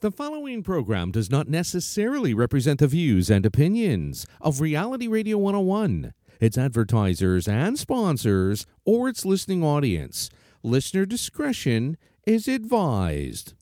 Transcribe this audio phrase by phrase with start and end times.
[0.00, 6.12] The following program does not necessarily represent the views and opinions of Reality Radio 101,
[6.38, 10.28] its advertisers and sponsors, or its listening audience.
[10.62, 11.96] Listener discretion
[12.26, 13.54] is advised.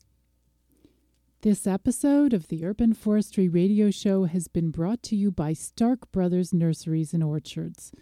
[1.41, 6.11] This episode of the Urban Forestry Radio Show has been brought to you by Stark
[6.11, 7.93] Brothers Nurseries and Orchards,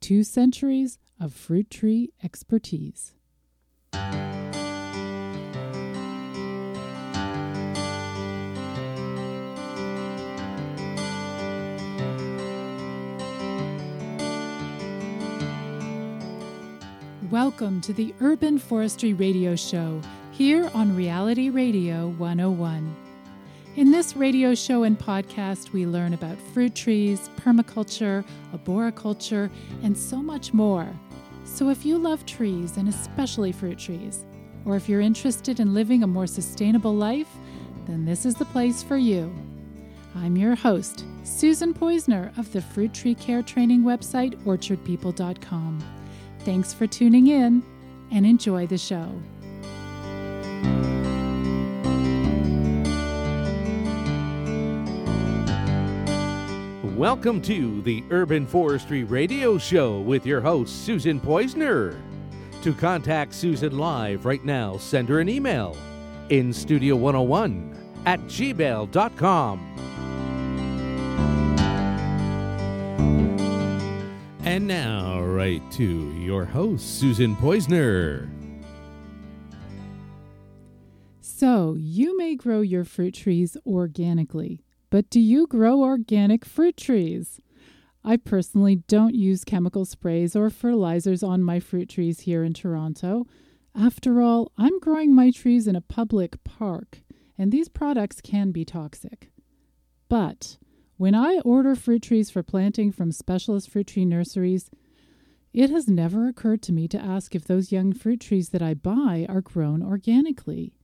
[0.00, 3.12] two centuries of fruit tree expertise.
[17.32, 22.94] Welcome to the Urban Forestry Radio Show here on Reality Radio 101.
[23.76, 28.22] In this radio show and podcast, we learn about fruit trees, permaculture,
[28.52, 29.50] arboriculture,
[29.82, 30.86] and so much more.
[31.44, 34.26] So if you love trees, and especially fruit trees,
[34.66, 37.28] or if you're interested in living a more sustainable life,
[37.86, 39.34] then this is the place for you.
[40.16, 46.01] I'm your host, Susan Poisner of the Fruit Tree Care Training website, orchardpeople.com.
[46.44, 47.62] Thanks for tuning in
[48.10, 49.08] and enjoy the show.
[56.96, 61.96] Welcome to the Urban Forestry Radio Show with your host, Susan Poisner.
[62.62, 65.76] To contact Susan live right now, send her an email
[66.28, 69.71] in studio101 at gmail.com.
[74.52, 78.28] And now, right to your host, Susan Poisner.
[81.22, 87.40] So, you may grow your fruit trees organically, but do you grow organic fruit trees?
[88.04, 93.26] I personally don't use chemical sprays or fertilizers on my fruit trees here in Toronto.
[93.74, 96.98] After all, I'm growing my trees in a public park,
[97.38, 99.30] and these products can be toxic.
[100.10, 100.58] But
[101.02, 104.70] when I order fruit trees for planting from specialist fruit tree nurseries,
[105.52, 108.74] it has never occurred to me to ask if those young fruit trees that I
[108.74, 110.76] buy are grown organically.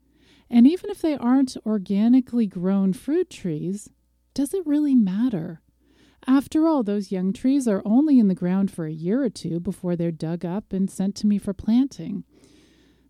[0.50, 3.90] And even if they aren't organically grown fruit trees,
[4.34, 5.62] does it really matter?
[6.26, 9.60] After all, those young trees are only in the ground for a year or two
[9.60, 12.24] before they're dug up and sent to me for planting.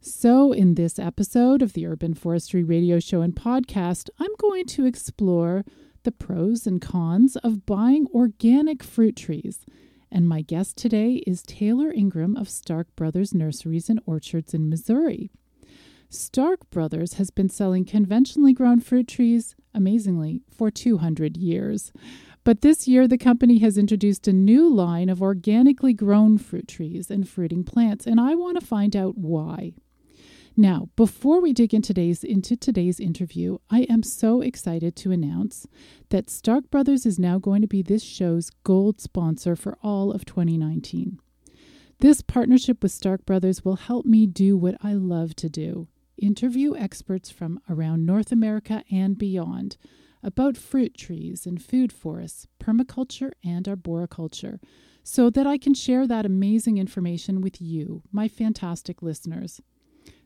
[0.03, 4.85] So, in this episode of the Urban Forestry Radio Show and Podcast, I'm going to
[4.85, 5.65] explore
[6.09, 9.67] the pros and cons of buying organic fruit trees.
[10.11, 15.31] And my guest today is Taylor Ingram of Stark Brothers Nurseries and Orchards in Missouri.
[16.09, 21.93] Stark Brothers has been selling conventionally grown fruit trees, amazingly, for 200 years.
[22.43, 27.11] But this year, the company has introduced a new line of organically grown fruit trees
[27.11, 29.75] and fruiting plants, and I want to find out why.
[30.61, 35.69] Now, before we dig in today's, into today's interview, I am so excited to announce
[36.09, 40.25] that Stark Brothers is now going to be this show's gold sponsor for all of
[40.25, 41.21] 2019.
[42.01, 45.87] This partnership with Stark Brothers will help me do what I love to do
[46.17, 49.77] interview experts from around North America and beyond
[50.25, 54.59] about fruit trees and food forests, permaculture, and arboriculture,
[55.05, 59.61] so that I can share that amazing information with you, my fantastic listeners.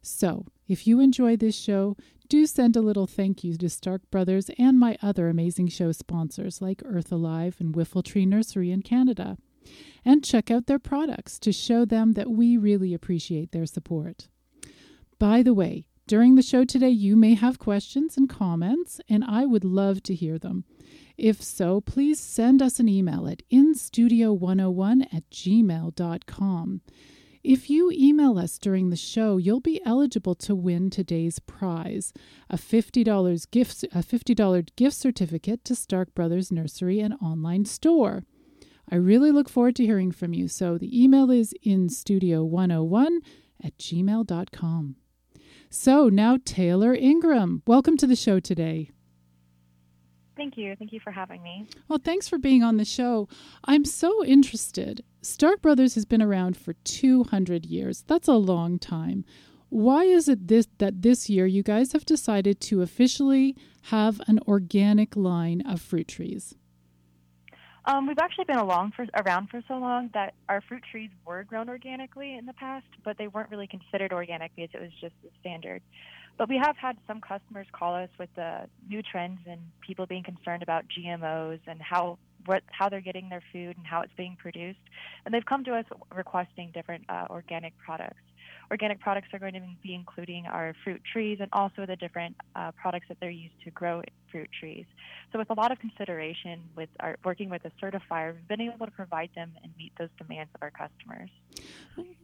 [0.03, 1.97] So, if you enjoy this show,
[2.29, 6.61] do send a little thank you to Stark Brothers and my other amazing show sponsors
[6.61, 9.37] like Earth Alive and Whiffle Tree Nursery in Canada.
[10.05, 14.29] And check out their products to show them that we really appreciate their support.
[15.19, 19.47] By the way, during the show today, you may have questions and comments, and I
[19.47, 20.65] would love to hear them.
[21.17, 26.81] If so, please send us an email at instudio101 at gmail.com.
[27.45, 32.13] If you email us during the show, you'll be eligible to win today's prize
[32.49, 38.23] a $50 gift, a $50 gift certificate to Stark Brothers Nursery and online store.
[38.89, 40.47] I really look forward to hearing from you.
[40.47, 43.21] So the email is in studio 101
[43.65, 44.97] at gmail.com.
[45.69, 48.91] So now, Taylor Ingram, welcome to the show today.
[50.37, 50.75] Thank you.
[50.77, 51.67] Thank you for having me.
[51.89, 53.29] Well, thanks for being on the show.
[53.65, 55.05] I'm so interested.
[55.21, 58.03] Stark Brothers has been around for 200 years.
[58.07, 59.25] That's a long time.
[59.69, 64.39] Why is it this that this year you guys have decided to officially have an
[64.47, 66.55] organic line of fruit trees?
[67.85, 71.43] Um, we've actually been along for, around for so long that our fruit trees were
[71.43, 75.15] grown organically in the past, but they weren't really considered organic because it was just
[75.23, 75.83] the standard.
[76.39, 80.23] But we have had some customers call us with the new trends and people being
[80.23, 84.37] concerned about GMOs and how what how they're getting their food and how it's being
[84.37, 84.81] produced,
[85.25, 85.85] and they've come to us
[86.15, 88.23] requesting different uh, organic products.
[88.71, 92.73] Organic products are going to be including our fruit trees and also the different uh,
[92.73, 94.87] products that they're used to grow fruit trees.
[95.33, 98.87] So, with a lot of consideration with our working with a certifier, we've been able
[98.87, 101.31] to provide them and meet those demands of our customers.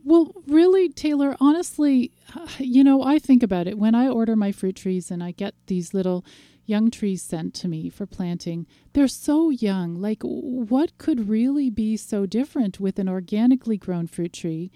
[0.04, 2.12] Well, really, Taylor, honestly,
[2.58, 5.54] you know, I think about it when I order my fruit trees and I get
[5.66, 6.24] these little
[6.68, 8.66] young trees sent to me for planting.
[8.92, 9.94] They're so young.
[9.94, 14.70] Like, what could really be so different with an organically grown fruit tree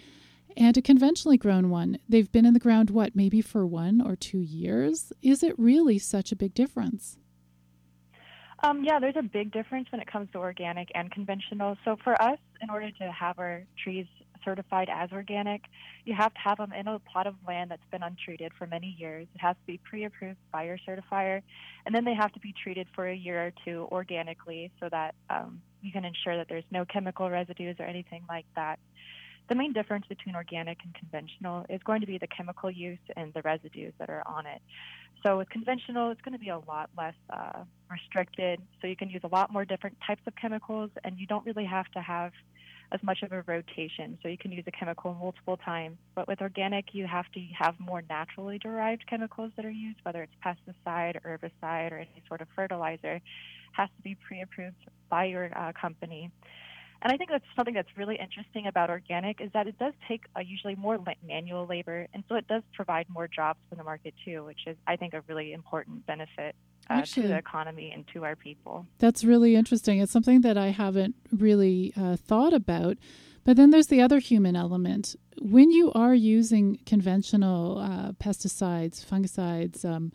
[0.57, 1.99] and a conventionally grown one?
[2.09, 5.13] They've been in the ground, what, maybe for one or two years?
[5.23, 7.19] Is it really such a big difference?
[8.65, 11.77] Um, yeah, there's a big difference when it comes to organic and conventional.
[11.85, 14.07] So for us, in order to have our trees
[14.45, 15.63] certified as organic,
[16.05, 18.95] you have to have them in a plot of land that's been untreated for many
[18.99, 19.27] years.
[19.35, 21.43] It has to be pre-approved by your certifier,
[21.87, 25.15] and then they have to be treated for a year or two organically so that
[25.31, 28.79] um, you can ensure that there's no chemical residues or anything like that.
[29.49, 33.35] The main difference between organic and conventional is going to be the chemical use and
[33.35, 34.63] the residues that are on it.
[35.23, 38.61] So with conventional, it's going to be a lot less uh, restricted.
[38.81, 41.65] So you can use a lot more different types of chemicals, and you don't really
[41.65, 42.33] have to have
[42.93, 44.19] as much of a rotation.
[44.23, 45.97] So you can use a chemical multiple times.
[46.15, 50.23] But with organic, you have to have more naturally derived chemicals that are used, whether
[50.23, 53.21] it's pesticide, herbicide, or any sort of fertilizer,
[53.73, 54.77] has to be pre-approved
[55.09, 56.31] by your uh, company.
[57.03, 60.23] And I think that's something that's really interesting about organic is that it does take
[60.37, 64.15] uh, usually more manual labor, and so it does provide more jobs for the market
[64.25, 66.55] too, which is I think a really important benefit
[66.89, 68.87] uh, Actually, to the economy and to our people.
[68.99, 69.99] That's really interesting.
[69.99, 72.99] It's something that I haven't really uh, thought about.
[73.45, 75.17] But then there's the other human element.
[75.41, 80.13] When you are using conventional uh, pesticides, fungicides, um,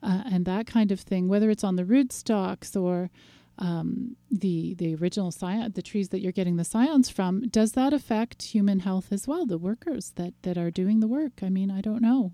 [0.00, 3.10] uh, and that kind of thing, whether it's on the rootstocks or
[3.58, 7.92] um, the the original scion, the trees that you're getting the scions from, does that
[7.92, 9.46] affect human health as well?
[9.46, 11.42] The workers that that are doing the work.
[11.42, 12.32] I mean, I don't know.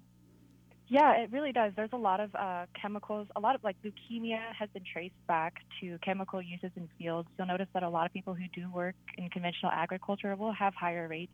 [0.87, 1.73] Yeah, it really does.
[1.75, 3.27] There's a lot of uh, chemicals.
[3.37, 7.29] A lot of like leukemia has been traced back to chemical uses in fields.
[7.39, 10.75] You'll notice that a lot of people who do work in conventional agriculture will have
[10.75, 11.33] higher rates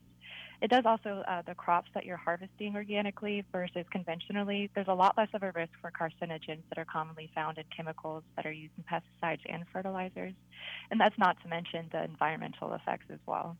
[0.62, 4.70] it does also uh, the crops that you're harvesting organically versus conventionally.
[4.74, 8.24] There's a lot less of a risk for carcinogens that are commonly found in chemicals
[8.36, 10.34] that are used in pesticides and fertilizers,
[10.90, 13.56] and that's not to mention the environmental effects as well.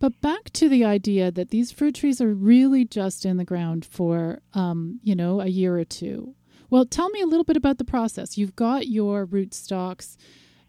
[0.00, 3.84] But back to the idea that these fruit trees are really just in the ground
[3.84, 6.34] for, um, you know, a year or two.
[6.70, 8.36] Well, tell me a little bit about the process.
[8.36, 10.16] You've got your rootstocks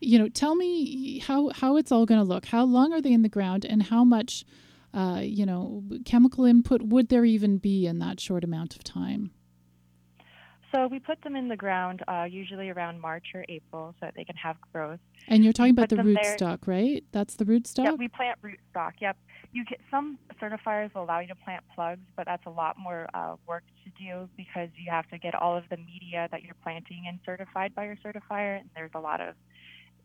[0.06, 3.14] you know tell me how how it's all going to look how long are they
[3.14, 4.44] in the ground and how much
[4.94, 9.32] uh, you know, chemical input would there even be in that short amount of time?
[10.74, 14.16] So we put them in the ground uh, usually around March or April so that
[14.16, 15.00] they can have growth.
[15.28, 17.04] And you're talking about the rootstock, right?
[17.12, 17.86] That's the rootstock?
[17.86, 18.94] Yep, we plant rootstock.
[19.00, 19.16] Yep.
[19.52, 23.08] You get some certifiers will allow you to plant plugs, but that's a lot more
[23.14, 26.56] uh, work to do because you have to get all of the media that you're
[26.64, 29.36] planting in certified by your certifier, and there's a lot of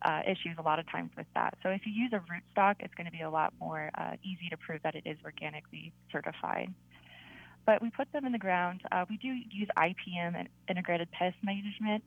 [0.03, 1.57] uh, issues a lot of times with that.
[1.63, 4.49] So if you use a rootstock, it's going to be a lot more uh, easy
[4.51, 6.73] to prove that it is organically certified.
[7.67, 8.83] But we put them in the ground.
[8.91, 12.03] Uh, we do use IPM and integrated pest management,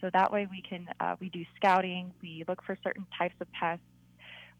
[0.00, 2.12] so that way we can uh, we do scouting.
[2.20, 3.84] We look for certain types of pests.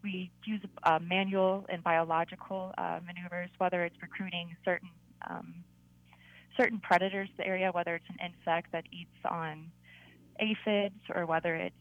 [0.01, 4.89] We use uh, manual and biological uh, maneuvers, whether it's recruiting certain
[5.29, 5.53] um,
[6.59, 9.71] certain predators to the area, whether it's an insect that eats on
[10.39, 11.75] aphids or whether it's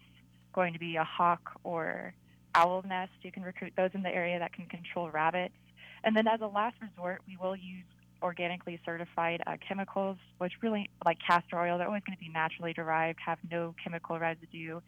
[0.59, 2.13] going to be a hawk or
[2.57, 3.13] owl nest.
[3.23, 5.55] You can recruit those in the area that can control rabbits.
[6.03, 7.85] And then as a last resort, we will use
[8.21, 12.73] organically certified uh, chemicals, which really, like castor oil, they're always going to be naturally
[12.73, 14.81] derived, have no chemical residue,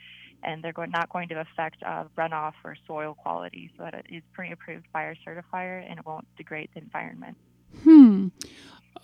[0.43, 4.07] and they're going, not going to affect uh, runoff or soil quality, so that it
[4.13, 7.37] is pre-approved by our certifier and it won't degrade the environment.
[7.85, 8.29] Hmm.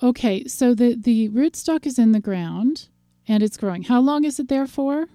[0.03, 2.89] Okay, so the the rootstock is in the ground
[3.29, 3.85] and it's growing.
[3.85, 5.07] How long is it there for?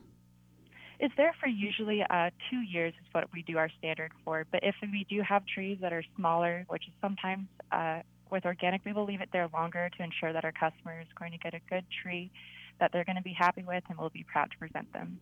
[1.02, 4.46] It's there for usually uh, two years is what we do our standard for.
[4.52, 8.86] But if we do have trees that are smaller, which is sometimes uh, with organic,
[8.86, 11.56] we will leave it there longer to ensure that our customer is going to get
[11.56, 12.32] a good tree
[12.80, 15.20] that they're going to be happy with and we'll be proud to present them.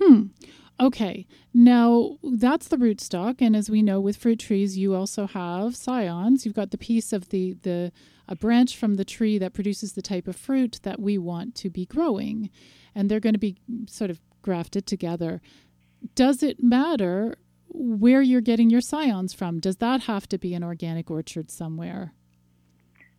[0.00, 0.26] Hmm.
[0.80, 1.26] Okay.
[1.52, 6.44] Now that's the rootstock, and as we know with fruit trees, you also have scions.
[6.44, 7.92] You've got the piece of the the
[8.28, 11.70] a branch from the tree that produces the type of fruit that we want to
[11.70, 12.50] be growing,
[12.94, 13.56] and they're going to be
[13.86, 15.42] sort of grafted together.
[16.14, 17.36] Does it matter
[17.68, 19.58] where you're getting your scions from?
[19.58, 22.14] Does that have to be an organic orchard somewhere?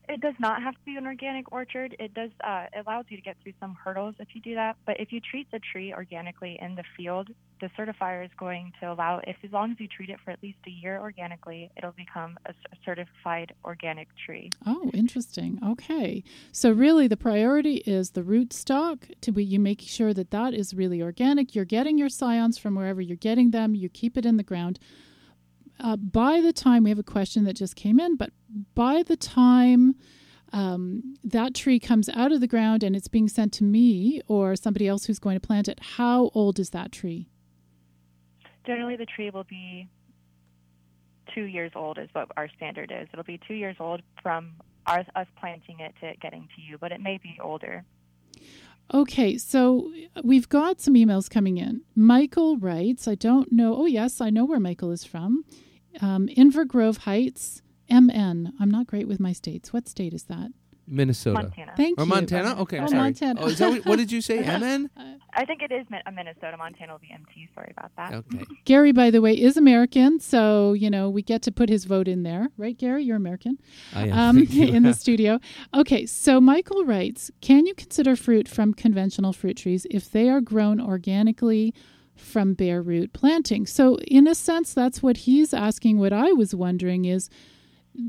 [0.10, 1.96] It does not have to be an organic orchard.
[2.00, 4.78] It does uh, it allows you to get through some hurdles if you do that.
[4.86, 8.92] But if you treat the tree organically in the field, the certifier is going to
[8.92, 11.92] allow if as long as you treat it for at least a year organically, it'll
[11.92, 12.54] become a
[12.86, 14.50] certified organic tree.
[14.66, 15.60] Oh, interesting.
[15.66, 19.08] Okay, so really the priority is the root stock.
[19.22, 21.54] To be you make sure that that is really organic.
[21.54, 23.76] You're getting your scions from wherever you're getting them.
[23.76, 24.80] You keep it in the ground
[25.80, 28.32] uh, by the time we have a question that just came in, but
[28.74, 29.96] by the time
[30.54, 34.56] um, that tree comes out of the ground and it's being sent to me or
[34.56, 37.30] somebody else who's going to plant it, how old is that tree?
[38.66, 39.88] Generally, the tree will be
[41.34, 43.08] two years old, is what our standard is.
[43.14, 44.54] It'll be two years old from
[44.88, 47.84] our, us planting it to it getting to you, but it may be older.
[48.94, 49.92] Okay, so
[50.24, 51.82] we've got some emails coming in.
[51.94, 53.76] Michael writes, I don't know.
[53.76, 55.44] Oh, yes, I know where Michael is from
[56.02, 58.54] um, Inver Grove Heights, MN.
[58.60, 59.74] I'm not great with my states.
[59.74, 60.52] What state is that?
[60.88, 61.42] Minnesota.
[61.42, 61.74] Montana.
[61.76, 62.10] Thank or you.
[62.10, 62.62] Montana?
[62.62, 63.02] Okay, I'm oh, sorry.
[63.02, 63.42] Montana.
[63.42, 64.40] Oh, is that what, what did you say?
[64.60, 64.90] MN?
[65.34, 66.58] I think it is a Minnesota.
[66.58, 67.50] Montana will be MT.
[67.54, 68.14] Sorry about that.
[68.14, 68.46] Okay.
[68.66, 72.08] Gary, by the way, is American, so you know we get to put his vote
[72.08, 73.04] in there, right, Gary?
[73.04, 73.60] You're American.
[73.94, 74.18] I am.
[74.18, 75.40] Um, in the studio.
[75.74, 80.42] Okay, so Michael writes, can you consider fruit from conventional fruit trees if they are
[80.42, 81.74] grown organically?
[82.18, 83.66] From bare root planting.
[83.66, 86.00] So, in a sense, that's what he's asking.
[86.00, 87.30] What I was wondering is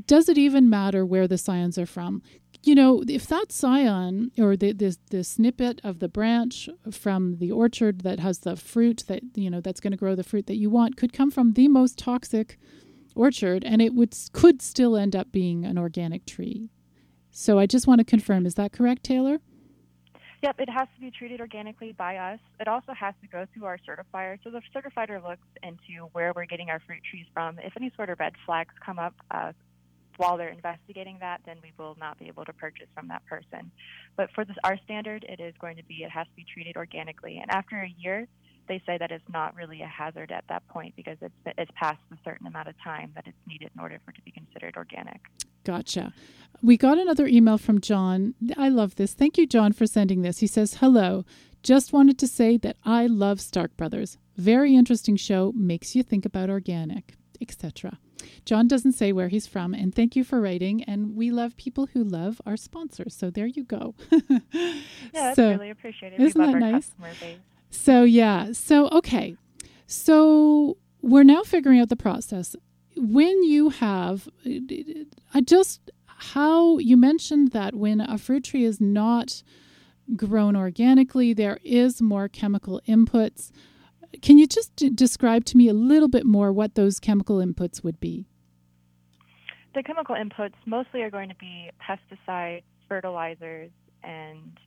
[0.05, 2.21] does it even matter where the scions are from?
[2.63, 7.51] You know, if that scion or the, the, the snippet of the branch from the
[7.51, 10.57] orchard that has the fruit that, you know, that's going to grow the fruit that
[10.57, 12.59] you want could come from the most toxic
[13.15, 16.69] orchard and it would could still end up being an organic tree.
[17.31, 19.39] So I just want to confirm is that correct, Taylor?
[20.41, 22.39] Yep, it has to be treated organically by us.
[22.61, 24.37] It also has to go through our certifier.
[24.43, 27.59] So the certifier looks into where we're getting our fruit trees from.
[27.59, 29.51] If any sort of red flags come up uh,
[30.15, 33.69] while they're investigating that, then we will not be able to purchase from that person.
[34.15, 36.77] But for this, our standard, it is going to be it has to be treated
[36.77, 37.39] organically.
[37.41, 38.25] And after a year,
[38.69, 41.99] they say that it's not really a hazard at that point because it's it's past
[42.13, 44.77] a certain amount of time that it's needed in order for it to be considered
[44.77, 45.19] organic.
[45.63, 46.13] Gotcha.
[46.61, 48.35] We got another email from John.
[48.57, 49.13] I love this.
[49.13, 50.39] Thank you, John, for sending this.
[50.39, 51.25] He says, Hello.
[51.61, 54.17] Just wanted to say that I love Stark Brothers.
[54.37, 55.51] Very interesting show.
[55.53, 57.99] Makes you think about organic, etc.
[58.45, 60.83] John doesn't say where he's from, and thank you for writing.
[60.83, 63.15] And we love people who love our sponsors.
[63.15, 63.95] So there you go.
[64.11, 64.79] yeah,
[65.11, 66.19] that's so, really appreciated.
[66.19, 66.91] Isn't that our nice?
[67.69, 68.53] So yeah.
[68.53, 69.35] So okay.
[69.87, 72.55] So we're now figuring out the process.
[72.95, 74.27] When you have,
[75.33, 79.41] I just how you mentioned that when a fruit tree is not
[80.15, 83.51] grown organically, there is more chemical inputs.
[84.21, 87.83] Can you just d- describe to me a little bit more what those chemical inputs
[87.83, 88.25] would be?
[89.75, 93.69] The chemical inputs mostly are going to be pesticides, fertilizers,
[94.03, 94.57] and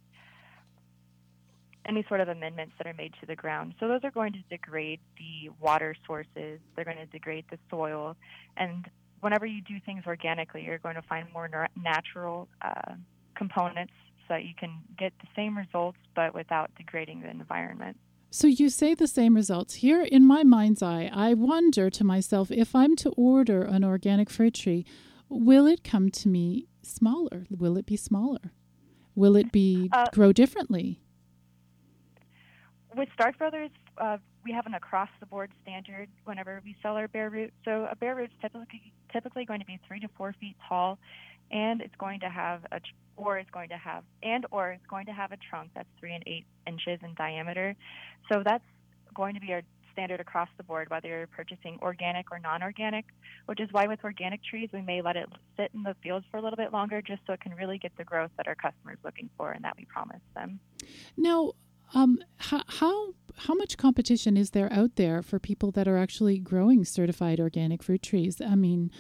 [1.87, 3.75] any sort of amendments that are made to the ground.
[3.81, 8.17] So those are going to degrade the water sources, they're going to degrade the soil,
[8.57, 8.89] and
[9.21, 12.93] whenever you do things organically, you're going to find more natural uh,
[13.37, 13.93] components
[14.27, 17.97] so that you can get the same results but without degrading the environment.
[18.31, 19.75] So you say the same results.
[19.75, 24.31] Here in my mind's eye, I wonder to myself if I'm to order an organic
[24.31, 24.87] fruit tree,
[25.29, 27.47] will it come to me smaller?
[27.51, 28.53] Will it be smaller?
[29.15, 31.02] Will it be Uh, grow differently?
[32.97, 37.09] With Stark Brothers, uh, we have an across the board standard whenever we sell our
[37.09, 37.53] bare root.
[37.65, 40.99] So a bare root is typically typically going to be three to four feet tall,
[41.51, 42.81] and it's going to have a
[43.17, 46.15] or it's going to have and or it's going to have a trunk that's three
[46.15, 47.75] and eight inches in diameter.
[48.31, 48.65] So that's
[49.15, 53.07] going to be our standard across the board, whether you're purchasing organic or non-organic.
[53.47, 56.37] Which is why with organic trees, we may let it sit in the fields for
[56.37, 58.99] a little bit longer, just so it can really get the growth that our customers
[59.03, 60.61] are looking for and that we promise them.
[61.17, 61.53] Now,
[61.95, 66.39] um, how, how how much competition is there out there for people that are actually
[66.39, 68.41] growing certified organic fruit trees?
[68.41, 68.91] I mean,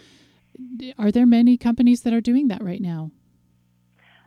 [0.99, 3.11] are there many companies that are doing that right now?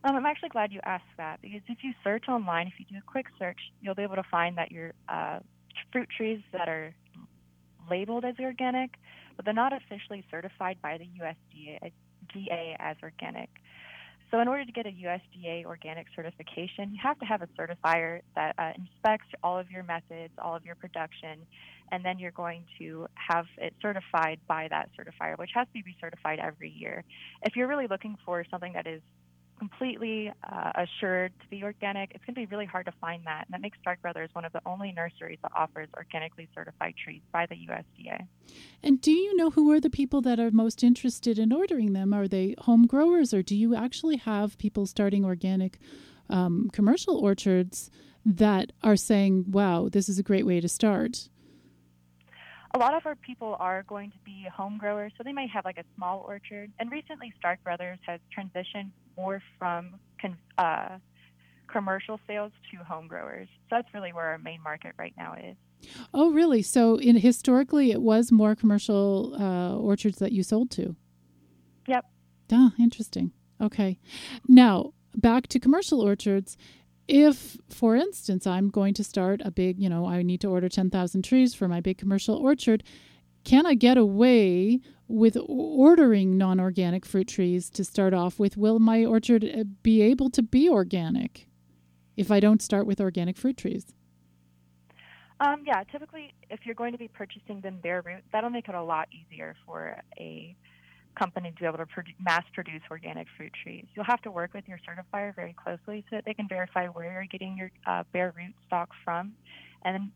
[0.03, 2.97] Um, I'm actually glad you asked that because if you search online, if you do
[2.97, 5.39] a quick search, you'll be able to find that your uh,
[5.91, 6.93] fruit trees that are
[7.89, 8.91] labeled as organic,
[9.35, 13.49] but they're not officially certified by the USDA as organic.
[14.35, 18.19] So, in order to get a USDA organic certification, you have to have a certifier
[18.35, 21.39] that uh, inspects all of your methods, all of your production,
[21.93, 25.83] and then you're going to have it certified by that certifier, which has to be
[25.83, 27.05] recertified every year.
[27.43, 29.01] If you're really looking for something that is
[29.57, 33.45] completely uh, assured to be organic, it's going to be really hard to find that.
[33.45, 37.21] And that makes Stark Brothers one of the only nurseries that offers organically certified trees
[37.31, 38.27] by the USDA.
[38.83, 42.13] And do you know who are the people that are most interested in ordering them?
[42.13, 45.79] Are they home growers, or do you actually have people starting organic
[46.29, 47.89] um, commercial orchards
[48.25, 51.29] that are saying, wow, this is a great way to start?
[52.75, 55.63] A lot of our people are going to be home growers, so they might have
[55.63, 56.69] like a small orchard.
[56.77, 60.97] And recently, Stark Brothers has transitioned more from con- uh,
[61.71, 63.47] commercial sales to home growers.
[63.69, 65.55] So that's really where our main market right now is.
[66.13, 66.61] Oh, really?
[66.61, 70.97] So, in historically, it was more commercial uh, orchards that you sold to.
[71.87, 72.05] Yep.
[72.51, 73.31] Ah, interesting.
[73.61, 73.99] Okay.
[74.49, 76.57] Now back to commercial orchards
[77.07, 80.69] if, for instance, I'm going to start a big, you know, I need to order
[80.69, 82.83] 10,000 trees for my big commercial orchard,
[83.43, 88.57] can I get away with ordering non organic fruit trees to start off with?
[88.57, 91.47] Will my orchard uh, be able to be organic
[92.17, 93.93] if I don't start with organic fruit trees?
[95.39, 98.75] Um, yeah, typically, if you're going to be purchasing them bare root, that'll make it
[98.75, 100.55] a lot easier for a
[101.15, 101.87] company to be able to
[102.19, 103.85] mass produce organic fruit trees.
[103.95, 107.11] You'll have to work with your certifier very closely so that they can verify where
[107.11, 109.33] you're getting your uh, bare root stock from.
[109.83, 110.11] And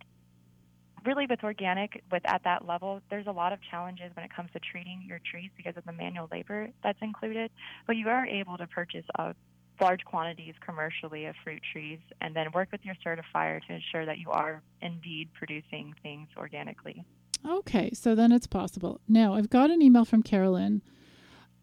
[1.05, 4.49] really, with organic, with at that level, there's a lot of challenges when it comes
[4.53, 7.51] to treating your trees because of the manual labor that's included.
[7.87, 9.33] But you are able to purchase a
[9.81, 14.17] large quantities commercially of fruit trees and then work with your certifier to ensure that
[14.17, 17.05] you are indeed producing things organically.
[17.47, 18.99] Okay, so then it's possible.
[19.07, 20.81] Now, I've got an email from Carolyn.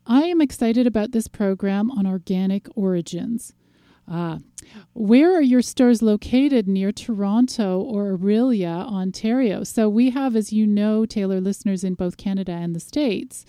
[0.06, 3.52] I am excited about this program on organic origins.
[4.10, 4.38] Uh,
[4.92, 9.64] where are your stores located near Toronto or Orillia, Ontario?
[9.64, 13.44] So we have, as you know, Taylor listeners in both Canada and the States.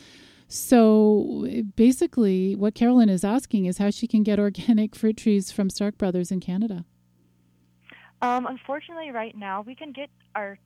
[0.47, 5.69] So basically, what Carolyn is asking is how she can get organic fruit trees from
[5.69, 6.85] Stark Brothers in Canada.
[8.21, 10.57] Um, unfortunately, right now we can get our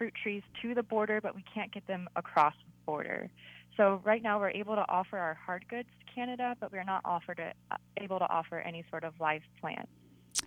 [0.00, 3.28] fruit trees to the border, but we can't get them across the border.
[3.76, 7.02] So right now we're able to offer our hard goods to Canada, but we're not
[7.04, 9.92] offered uh, able to offer any sort of live plants.
[10.38, 10.46] Okay.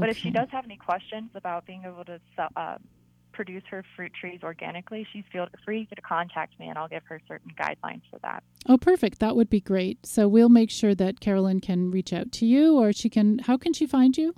[0.00, 2.76] But if she does have any questions about being able to sell, uh,
[3.32, 7.18] produce her fruit trees organically, she's feel free to contact me and I'll give her
[7.26, 8.42] certain guidelines for that.
[8.68, 9.20] Oh, perfect.
[9.20, 10.04] That would be great.
[10.04, 13.56] So we'll make sure that Carolyn can reach out to you or she can, how
[13.56, 14.34] can she find you?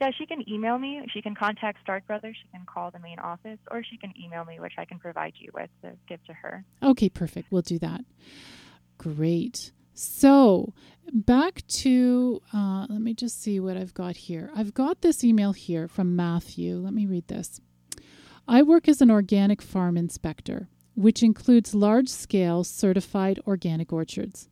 [0.00, 1.02] Yeah, she can email me.
[1.12, 2.36] She can contact Stark Brothers.
[2.40, 5.32] She can call the main office, or she can email me, which I can provide
[5.38, 6.64] you with to give to her.
[6.82, 7.50] Okay, perfect.
[7.50, 8.02] We'll do that.
[8.96, 9.72] Great.
[9.94, 10.72] So,
[11.12, 14.50] back to, uh, let me just see what I've got here.
[14.54, 16.76] I've got this email here from Matthew.
[16.76, 17.60] Let me read this.
[18.46, 24.48] I work as an organic farm inspector, which includes large scale certified organic orchards.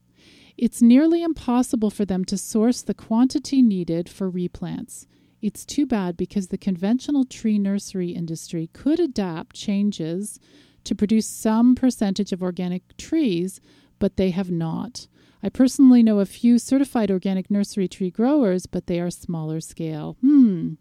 [0.56, 5.06] It's nearly impossible for them to source the quantity needed for replants.
[5.42, 10.40] It's too bad because the conventional tree nursery industry could adapt changes
[10.84, 13.60] to produce some percentage of organic trees,
[13.98, 15.08] but they have not.
[15.42, 20.16] I personally know a few certified organic nursery tree growers, but they are smaller scale.
[20.20, 20.74] Hmm.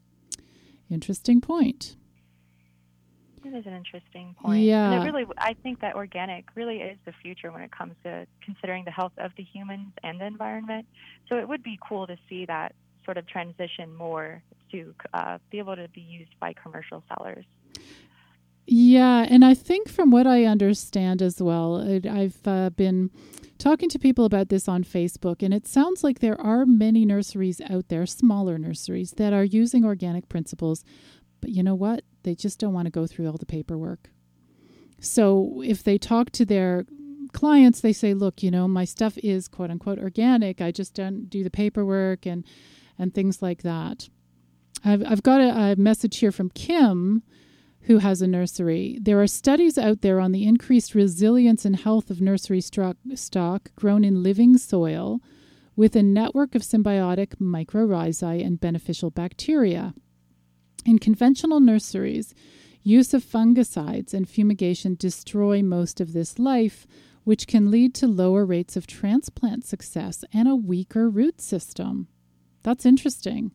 [0.90, 1.98] Interesting point.
[3.44, 4.64] It is an interesting point.
[4.64, 5.04] Yeah.
[5.04, 8.92] Really, I think that organic really is the future when it comes to considering the
[8.92, 10.88] health of the humans and the environment.
[11.30, 12.74] So it would be cool to see that
[13.06, 17.46] sort of transition more to uh, be able to be used by commercial sellers.
[18.68, 23.12] Yeah, and I think from what I understand as well, I've uh, been
[23.60, 27.62] talking to people about this on Facebook, and it sounds like there are many nurseries
[27.62, 30.84] out there, smaller nurseries, that are using organic principles.
[31.42, 32.04] But you know what?
[32.24, 34.10] They just don't want to go through all the paperwork.
[35.00, 36.86] So if they talk to their
[37.34, 40.62] clients, they say, look, you know, my stuff is quote unquote organic.
[40.62, 42.44] I just don't do the paperwork and
[42.98, 44.10] and things like that.
[44.84, 47.24] I've, I've got a, a message here from Kim,
[47.82, 48.98] who has a nursery.
[49.02, 53.70] There are studies out there on the increased resilience and health of nursery stock, stock
[53.76, 55.22] grown in living soil
[55.76, 59.94] with a network of symbiotic mycorrhizae and beneficial bacteria.
[60.86, 62.34] In conventional nurseries,
[62.82, 66.88] use of fungicides and fumigation destroy most of this life,
[67.24, 72.08] which can lead to lower rates of transplant success and a weaker root system.
[72.66, 73.52] That's interesting.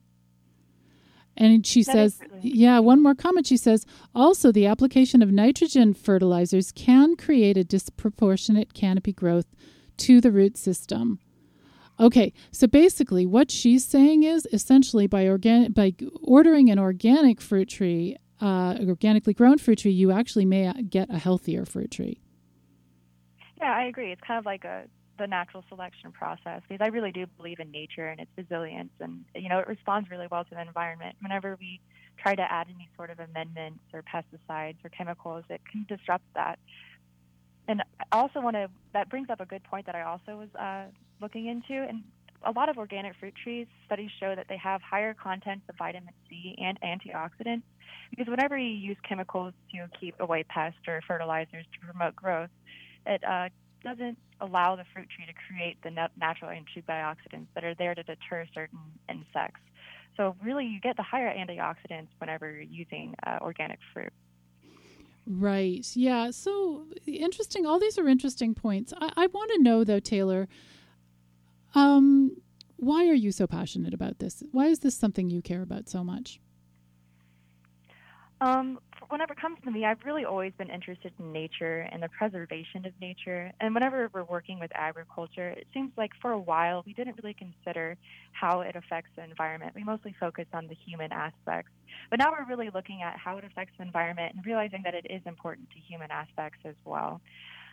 [1.36, 3.48] And she that says, yeah, one more comment.
[3.48, 9.46] She says, also, the application of nitrogen fertilizers can create a disproportionate canopy growth
[9.96, 11.18] to the root system.
[11.98, 15.92] Okay, so basically, what she's saying is essentially by organic by
[16.22, 21.18] ordering an organic fruit tree, uh, organically grown fruit tree, you actually may get a
[21.18, 22.20] healthier fruit tree.
[23.58, 24.12] Yeah, I agree.
[24.12, 24.84] It's kind of like a
[25.20, 29.24] the natural selection process because I really do believe in nature and its resilience, and
[29.34, 31.16] you know it responds really well to the environment.
[31.20, 31.80] Whenever we
[32.18, 36.58] try to add any sort of amendments or pesticides or chemicals, it can disrupt that.
[37.68, 40.48] And I also want to that brings up a good point that I also was
[40.58, 40.86] uh,
[41.20, 42.02] looking into, and
[42.42, 46.14] a lot of organic fruit trees studies show that they have higher contents of vitamin
[46.28, 47.62] C and antioxidants
[48.08, 52.50] because whenever you use chemicals to keep away pests or fertilizers to promote growth,
[53.06, 53.48] it uh,
[53.82, 58.46] doesn't allow the fruit tree to create the natural antioxidants that are there to deter
[58.54, 59.60] certain insects.
[60.16, 64.12] So really, you get the higher antioxidants whenever you're using uh, organic fruit.
[65.26, 65.86] Right.
[65.94, 66.30] Yeah.
[66.30, 67.66] So interesting.
[67.66, 68.92] All these are interesting points.
[69.00, 70.48] I, I want to know, though, Taylor,
[71.74, 72.36] um,
[72.76, 74.42] why are you so passionate about this?
[74.52, 76.40] Why is this something you care about so much?
[78.40, 82.08] Um, whenever it comes to me, I've really always been interested in nature and the
[82.08, 83.52] preservation of nature.
[83.60, 87.34] And whenever we're working with agriculture, it seems like for a while we didn't really
[87.34, 87.96] consider
[88.32, 89.74] how it affects the environment.
[89.74, 91.72] We mostly focused on the human aspects.
[92.08, 95.06] But now we're really looking at how it affects the environment and realizing that it
[95.10, 97.20] is important to human aspects as well.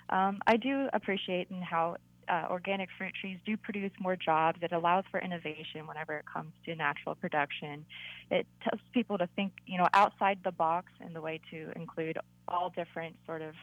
[0.10, 1.98] Um, I do appreciate in how
[2.30, 4.60] uh, organic fruit trees do produce more jobs.
[4.62, 7.86] It allows for innovation whenever it comes to natural production.
[8.30, 12.18] It tells people to think, you know, outside the box in the way to include
[12.48, 13.54] all different sort of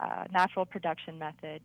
[0.00, 1.64] uh, natural production methods.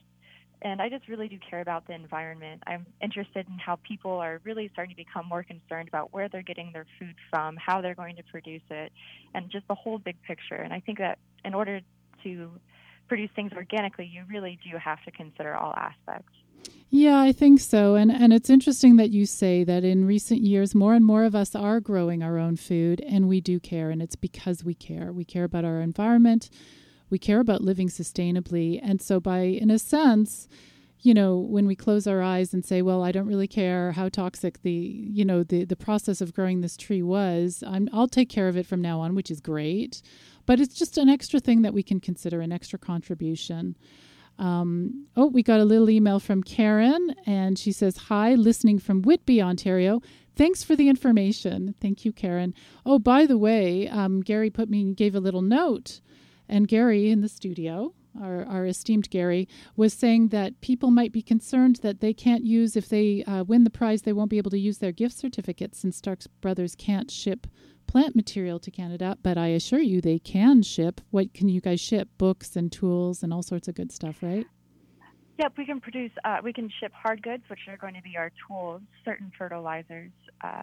[0.62, 2.63] And I just really do care about the environment.
[2.65, 6.41] I'm interested in how people are really starting to become more concerned about where they're
[6.41, 8.91] getting their food from, how they're going to produce it,
[9.36, 10.56] and just the whole big picture.
[10.56, 11.82] And I think that in order
[12.23, 12.52] to
[13.07, 16.31] produce things organically, you really do have to consider all aspects.
[16.89, 17.95] Yeah, I think so.
[17.95, 21.35] And and it's interesting that you say that in recent years more and more of
[21.35, 25.11] us are growing our own food and we do care and it's because we care.
[25.11, 26.49] We care about our environment.
[27.09, 28.79] We care about living sustainably.
[28.81, 30.47] And so by in a sense,
[31.01, 34.09] you know, when we close our eyes and say, "Well, I don't really care how
[34.09, 37.63] toxic the, you know, the the process of growing this tree was.
[37.67, 40.01] I'm I'll take care of it from now on," which is great.
[40.47, 43.75] But it's just an extra thing that we can consider, an extra contribution.
[44.39, 49.01] Um, oh, we got a little email from Karen, and she says, Hi, listening from
[49.01, 50.01] Whitby, Ontario.
[50.36, 51.75] Thanks for the information.
[51.81, 52.53] Thank you, Karen.
[52.86, 55.99] Oh, by the way, um, Gary put me gave a little note,
[56.47, 61.21] and Gary in the studio, our, our esteemed Gary, was saying that people might be
[61.21, 64.51] concerned that they can't use, if they uh, win the prize, they won't be able
[64.51, 67.47] to use their gift certificates since Starks Brothers can't ship
[67.88, 71.02] plant material to Canada, but I assure you they can ship.
[71.10, 72.10] What can you guys ship?
[72.17, 74.45] Books and tools and all sorts of good stuff, right?
[75.39, 78.17] Yep, we can produce, uh, we can ship hard goods, which are going to be
[78.17, 80.12] our tools, certain fertilizers,
[80.43, 80.62] uh,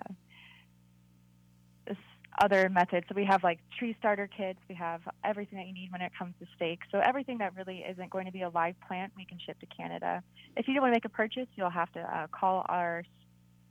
[2.40, 3.06] other methods.
[3.08, 6.12] So we have like tree starter kits, we have everything that you need when it
[6.18, 6.86] comes to stakes.
[6.90, 9.66] So everything that really isn't going to be a live plant, we can ship to
[9.66, 10.22] Canada.
[10.56, 13.04] If you don't want to make a purchase, you'll have to uh, call our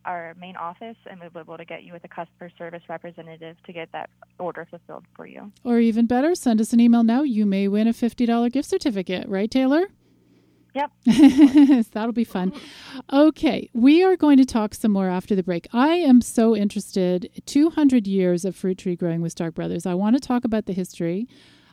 [0.06, 3.56] our main office and we'll be able to get you with a customer service representative
[3.66, 5.52] to get that order fulfilled for you.
[5.64, 7.24] Or even better, send us an email now.
[7.24, 9.88] You may win a $50 gift certificate, right, Taylor?
[10.74, 10.92] Yep.
[11.92, 12.52] That'll be fun.
[13.12, 15.68] Okay, we are going to talk some more after the break.
[15.72, 19.86] I am so interested 200 years of fruit tree growing with Stark Brothers.
[19.86, 21.28] I want to talk about the history.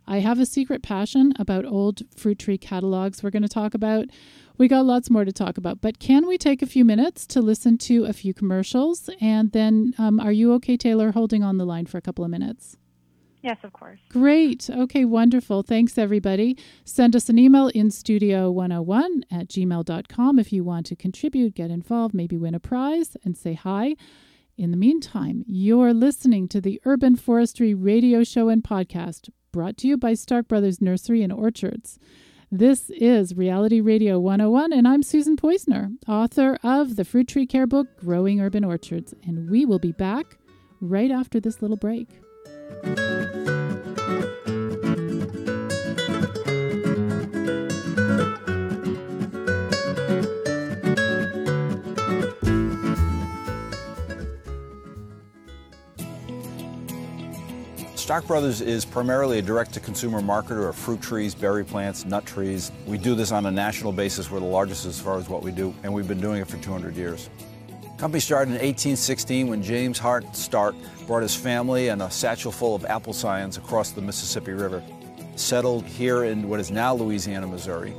[0.07, 4.07] I have a secret passion about old fruit tree catalogs we're going to talk about.
[4.61, 7.41] We got lots more to talk about, but can we take a few minutes to
[7.41, 9.09] listen to a few commercials?
[9.19, 12.31] And then, um, are you okay, Taylor, holding on the line for a couple of
[12.31, 12.77] minutes?
[13.41, 14.01] Yes, of course.
[14.11, 14.69] Great.
[14.69, 15.63] Okay, wonderful.
[15.63, 16.59] Thanks, everybody.
[16.85, 22.13] Send us an email in studio101 at gmail.com if you want to contribute, get involved,
[22.13, 23.97] maybe win a prize, and say hi.
[24.59, 29.89] In the meantime, you're listening to the Urban Forestry Radio Show and Podcast, brought to
[29.89, 31.99] you by Stark Brothers Nursery and Orchards.
[32.53, 37.69] This is Reality Radio 101, and I'm Susan Poisner, author of the Fruit Tree Care
[37.69, 39.15] book, Growing Urban Orchards.
[39.25, 40.37] And we will be back
[40.81, 42.09] right after this little break.
[58.11, 62.73] Stark Brothers is primarily a direct-to-consumer marketer of fruit trees, berry plants, nut trees.
[62.85, 64.33] We do this on a national basis.
[64.33, 66.57] We're the largest as far as what we do, and we've been doing it for
[66.57, 67.31] 200 years.
[67.99, 70.75] Company started in 1816 when James Hart Stark
[71.07, 74.83] brought his family and a satchel full of apple scions across the Mississippi River.
[75.37, 77.95] Settled here in what is now Louisiana, Missouri.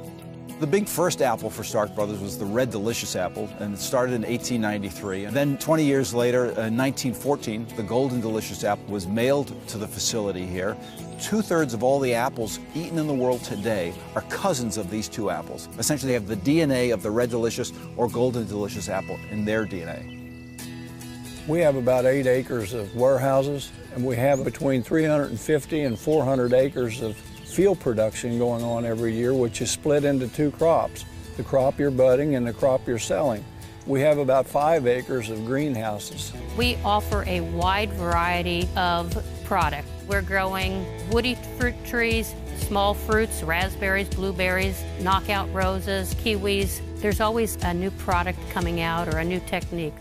[0.61, 4.13] The big first apple for Stark Brothers was the Red Delicious apple, and it started
[4.13, 5.25] in 1893.
[5.25, 9.79] And then 20 years later, uh, in 1914, the Golden Delicious apple was mailed to
[9.79, 10.77] the facility here.
[11.19, 15.09] Two thirds of all the apples eaten in the world today are cousins of these
[15.09, 15.67] two apples.
[15.79, 19.65] Essentially, they have the DNA of the Red Delicious or Golden Delicious apple in their
[19.65, 20.19] DNA.
[21.47, 27.01] We have about eight acres of warehouses, and we have between 350 and 400 acres
[27.01, 27.17] of
[27.51, 31.05] field production going on every year, which is split into two crops
[31.37, 33.43] the crop you're budding and the crop you're selling.
[33.87, 36.33] We have about five acres of greenhouses.
[36.57, 39.87] We offer a wide variety of product.
[40.07, 46.81] We're growing woody fruit trees, small fruits, raspberries, blueberries, knockout roses, kiwis.
[46.97, 49.95] There's always a new product coming out or a new technique.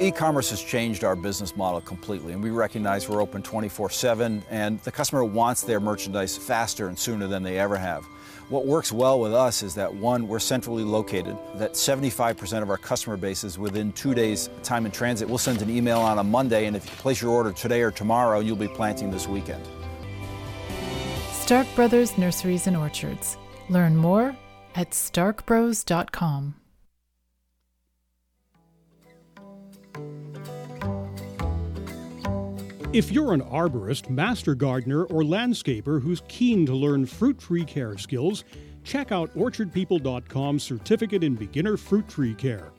[0.00, 4.92] E-commerce has changed our business model completely, and we recognize we're open 24-7, and the
[4.92, 8.04] customer wants their merchandise faster and sooner than they ever have.
[8.48, 12.76] What works well with us is that one, we're centrally located, that 75% of our
[12.76, 15.28] customer base is within two days time in transit.
[15.28, 17.90] We'll send an email on a Monday, and if you place your order today or
[17.90, 19.66] tomorrow, you'll be planting this weekend.
[21.32, 23.36] Stark Brothers Nurseries and Orchards.
[23.68, 24.36] Learn more
[24.76, 26.54] at starkbros.com.
[32.94, 37.98] If you're an arborist, master gardener, or landscaper who's keen to learn fruit tree care
[37.98, 38.44] skills,
[38.82, 42.72] check out orchardpeople.com's certificate in beginner fruit tree care.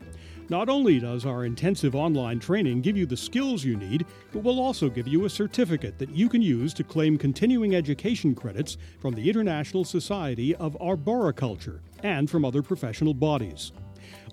[0.50, 4.60] Not only does our intensive online training give you the skills you need, but we'll
[4.60, 9.14] also give you a certificate that you can use to claim continuing education credits from
[9.14, 13.74] the International Society of Arboriculture and from other professional bodies.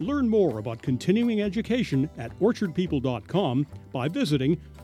[0.01, 4.59] Learn more about continuing education at orchardpeople.com by visiting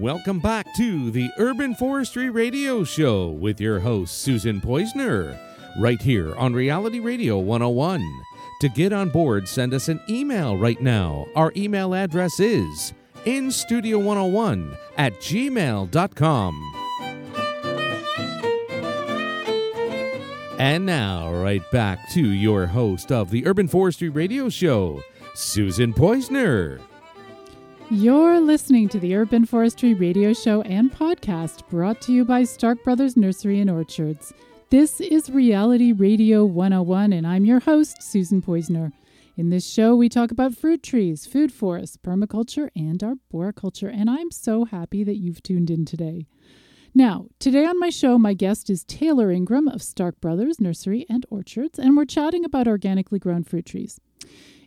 [0.00, 5.38] Welcome back to the Urban Forestry Radio Show with your host, Susan Poisner,
[5.78, 8.02] right here on Reality Radio 101.
[8.62, 11.26] To get on board, send us an email right now.
[11.36, 12.94] Our email address is
[13.26, 16.72] instudio101 at gmail.com.
[20.58, 25.02] And now, right back to your host of the Urban Forestry Radio Show,
[25.34, 26.80] Susan Poisner.
[27.92, 32.84] You're listening to the Urban Forestry Radio Show and podcast brought to you by Stark
[32.84, 34.32] Brothers Nursery and Orchards.
[34.68, 38.92] This is Reality Radio 101, and I'm your host, Susan Poisner.
[39.36, 44.30] In this show, we talk about fruit trees, food forests, permaculture, and arboriculture, and I'm
[44.30, 46.28] so happy that you've tuned in today.
[46.94, 51.26] Now, today on my show, my guest is Taylor Ingram of Stark Brothers Nursery and
[51.28, 53.98] Orchards, and we're chatting about organically grown fruit trees.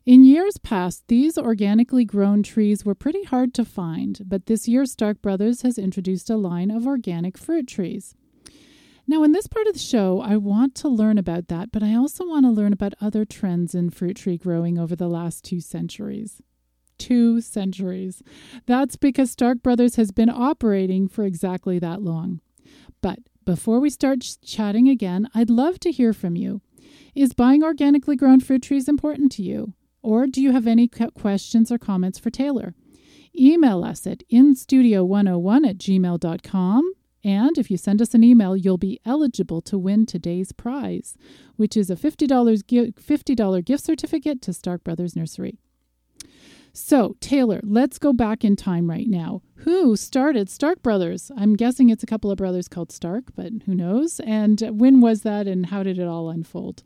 [0.05, 4.85] In years past, these organically grown trees were pretty hard to find, but this year
[4.85, 8.13] Stark Brothers has introduced a line of organic fruit trees.
[9.07, 11.95] Now, in this part of the show, I want to learn about that, but I
[11.95, 15.61] also want to learn about other trends in fruit tree growing over the last two
[15.61, 16.41] centuries.
[16.97, 18.21] Two centuries.
[18.65, 22.41] That's because Stark Brothers has been operating for exactly that long.
[23.01, 26.59] But before we start ch- chatting again, I'd love to hear from you.
[27.15, 29.73] Is buying organically grown fruit trees important to you?
[30.03, 32.75] Or do you have any questions or comments for Taylor?
[33.35, 36.93] Email us at instudio101 at gmail.com.
[37.23, 41.17] And if you send us an email, you'll be eligible to win today's prize,
[41.55, 42.27] which is a $50,
[42.93, 45.57] $50 gift certificate to Stark Brothers Nursery.
[46.73, 49.41] So, Taylor, let's go back in time right now.
[49.57, 51.31] Who started Stark Brothers?
[51.37, 54.19] I'm guessing it's a couple of brothers called Stark, but who knows?
[54.19, 56.83] And when was that and how did it all unfold?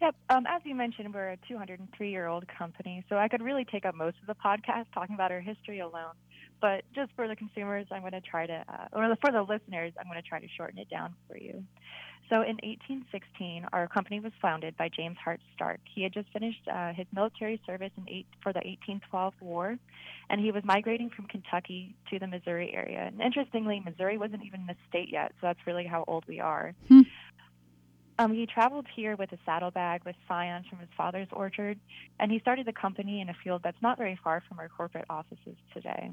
[0.00, 0.14] Yep.
[0.28, 3.86] Um, as you mentioned, we're a 203 year old company, so I could really take
[3.86, 6.12] up most of the podcast talking about our history alone.
[6.60, 9.92] But just for the consumers, I'm going to try to, uh, or for the listeners,
[9.98, 11.62] I'm going to try to shorten it down for you.
[12.28, 15.78] So in 1816, our company was founded by James Hart Stark.
[15.94, 19.78] He had just finished uh, his military service in eight, for the 1812 war,
[20.28, 23.04] and he was migrating from Kentucky to the Missouri area.
[23.06, 26.74] And interestingly, Missouri wasn't even a state yet, so that's really how old we are.
[28.18, 31.78] Um, he traveled here with a saddlebag with scions from his father's orchard,
[32.18, 35.04] and he started the company in a field that's not very far from our corporate
[35.10, 36.10] offices today.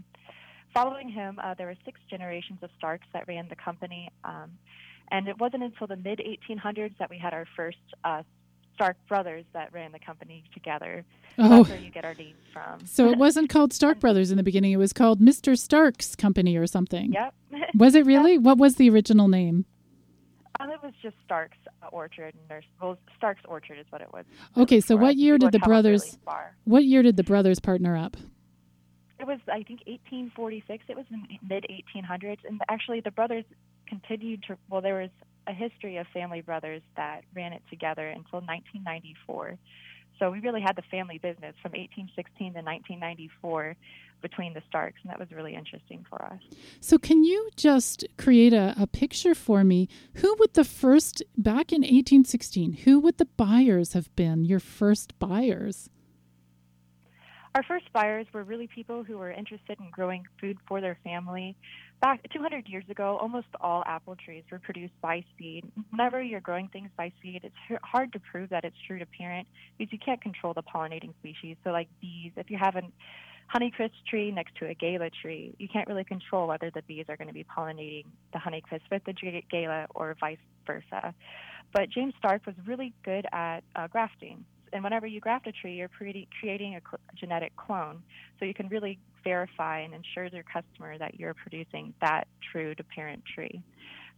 [0.74, 4.52] Following him, uh, there were six generations of Starks that ran the company, um,
[5.12, 8.24] and it wasn't until the mid 1800s that we had our first uh,
[8.76, 11.06] Stark brothers that ran the company together.
[11.38, 11.58] Oh.
[11.58, 12.86] That's where you get our name from.
[12.86, 14.72] So it wasn't called Stark Brothers in the beginning.
[14.72, 15.58] It was called Mr.
[15.58, 17.13] Stark's Company or something.
[17.13, 17.34] Yep.
[17.76, 18.38] Was it really?
[18.38, 19.66] What was the original name?
[20.63, 21.58] Um, it was just Stark's
[21.91, 24.26] Orchard, and well, Stark's Orchard is what it was.
[24.56, 26.17] Okay, so what year did the brothers?
[26.63, 28.15] What year did the brothers partner up?
[29.19, 30.86] It was, I think, 1846.
[30.88, 33.45] It was in mid 1800s, and actually the brothers
[33.88, 34.58] continued to.
[34.69, 35.10] Well, there was
[35.47, 39.58] a history of family brothers that ran it together until 1994.
[40.19, 43.76] So we really had the family business from 1816 to 1994
[44.21, 46.39] between the Starks, and that was really interesting for us.
[46.80, 49.89] So can you just create a, a picture for me?
[50.15, 52.73] Who would the first back in 1816?
[52.86, 54.45] Who would the buyers have been?
[54.45, 55.89] Your first buyers?
[57.56, 61.56] Our first buyers were really people who were interested in growing food for their family.
[62.04, 65.63] Back 200 years ago, almost all apple trees were produced by seed.
[65.89, 69.48] Whenever you're growing things by seed, it's hard to prove that it's true to parent
[69.78, 71.56] because you can't control the pollinating species.
[71.63, 72.82] So, like bees, if you have a
[73.56, 77.16] honeycrisp tree next to a gala tree, you can't really control whether the bees are
[77.16, 79.13] going to be pollinating the honeycrisp with the
[79.50, 80.36] gala or vice
[80.68, 81.16] versa.
[81.72, 85.76] But James Stark was really good at uh, grafting and whenever you graft a tree,
[85.76, 86.82] you're creating a
[87.16, 88.02] genetic clone.
[88.39, 92.83] So you can really verify and ensure your customer that you're producing that true to
[92.83, 93.63] parent tree.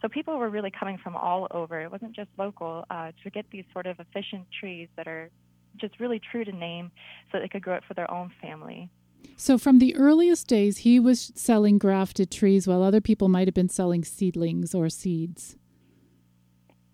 [0.02, 1.80] So people were really coming from all over.
[1.82, 5.30] It wasn't just local uh, to get these sort of efficient trees that are
[5.78, 6.92] just really true to name
[7.32, 8.90] so they could grow it for their own family.
[9.38, 13.56] So from the earliest days, he was selling grafted trees while other people might have
[13.56, 15.58] been selling seedlings or seeds.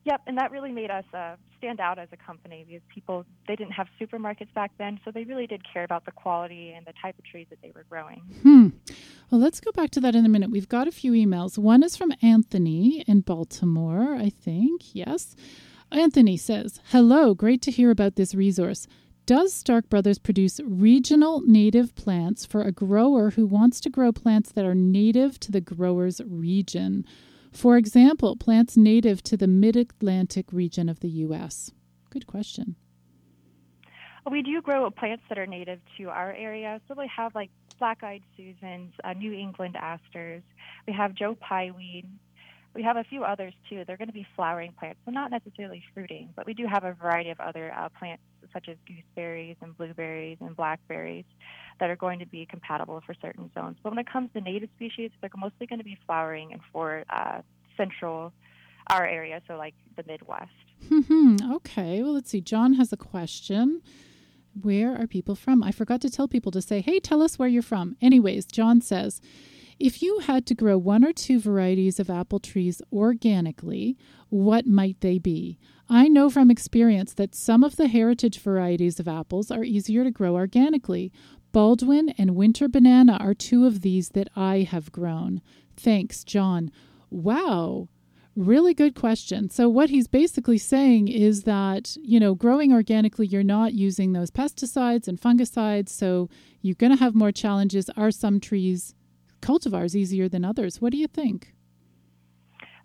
[0.04, 3.56] Yep, and that really made us uh, stand out as a company because people they
[3.56, 6.94] didn't have supermarkets back then, so they really did care about the quality and the
[7.02, 8.22] type of trees that they were growing.
[8.42, 8.70] Hmm.
[9.30, 10.50] Well, let's go back to that in a minute.
[10.50, 11.58] We've got a few emails.
[11.58, 14.96] One is from Anthony in Baltimore, I think.
[14.96, 15.36] Yes.
[15.92, 18.88] Anthony says, Hello, great to hear about this resource.
[19.28, 24.52] Does Stark Brothers produce regional native plants for a grower who wants to grow plants
[24.54, 27.06] that are native to the grower's region?
[27.52, 31.72] For example, plants native to the mid Atlantic region of the U.S.
[32.10, 32.76] Good question.
[34.30, 36.80] We do grow plants that are native to our area.
[36.88, 40.44] So we have like black eyed Susans, uh, New England asters.
[40.88, 42.06] We have Joe Pye weed.
[42.74, 43.84] We have a few others too.
[43.86, 46.94] They're going to be flowering plants, so not necessarily fruiting, but we do have a
[46.94, 51.26] variety of other uh, plants such as gooseberries and blueberries and blackberries
[51.80, 53.78] that are going to be compatible for certain zones.
[53.84, 57.04] But when it comes to native species, they're mostly going to be flowering and for
[57.10, 57.42] uh,
[57.76, 58.32] central
[58.88, 60.52] our area, so like the Midwest.
[60.90, 61.36] Hmm.
[61.54, 62.02] okay.
[62.02, 62.42] Well, let's see.
[62.42, 63.82] John has a question.
[64.60, 65.64] Where are people from?
[65.64, 67.96] I forgot to tell people to say, hey, tell us where you're from.
[68.02, 69.22] Anyways, John says,
[69.82, 73.98] if you had to grow one or two varieties of apple trees organically,
[74.30, 75.58] what might they be?
[75.90, 80.12] I know from experience that some of the heritage varieties of apples are easier to
[80.12, 81.12] grow organically.
[81.52, 85.42] Baldwin and Winter Banana are two of these that I have grown.
[85.76, 86.72] Thanks, John.
[87.10, 87.90] Wow.
[88.38, 89.50] Really good question.
[89.50, 94.32] So, what he's basically saying is that, you know, growing organically, you're not using those
[94.32, 95.90] pesticides and fungicides.
[95.90, 96.30] So,
[96.62, 97.90] you're going to have more challenges.
[97.98, 98.96] Are some trees,
[99.42, 100.82] cultivars, easier than others?
[100.82, 101.54] What do you think?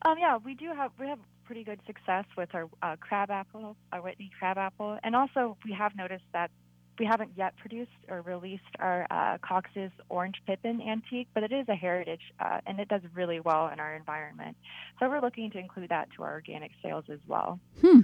[0.03, 3.77] Um, yeah, we do have we have pretty good success with our uh, crab apple,
[3.93, 6.51] our Whitney crab apple, and also we have noticed that
[6.99, 11.69] we haven't yet produced or released our uh, Cox's Orange Pippin Antique, but it is
[11.69, 14.57] a heritage uh, and it does really well in our environment.
[14.99, 17.61] So we're looking to include that to our organic sales as well.
[17.81, 18.01] Hmm.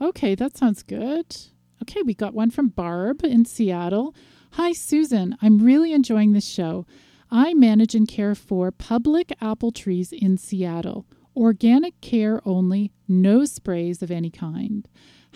[0.00, 1.36] Okay, that sounds good.
[1.82, 4.14] Okay, we got one from Barb in Seattle.
[4.52, 5.36] Hi, Susan.
[5.40, 6.86] I'm really enjoying this show.
[7.30, 11.06] I manage and care for public apple trees in Seattle.
[11.36, 14.88] Organic care only, no sprays of any kind.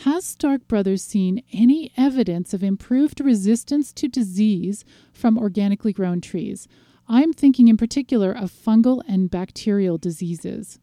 [0.05, 6.69] Has Stark Brothers seen any evidence of improved resistance to disease from organically grown trees?
[7.09, 10.79] I'm thinking in particular of fungal and bacterial diseases.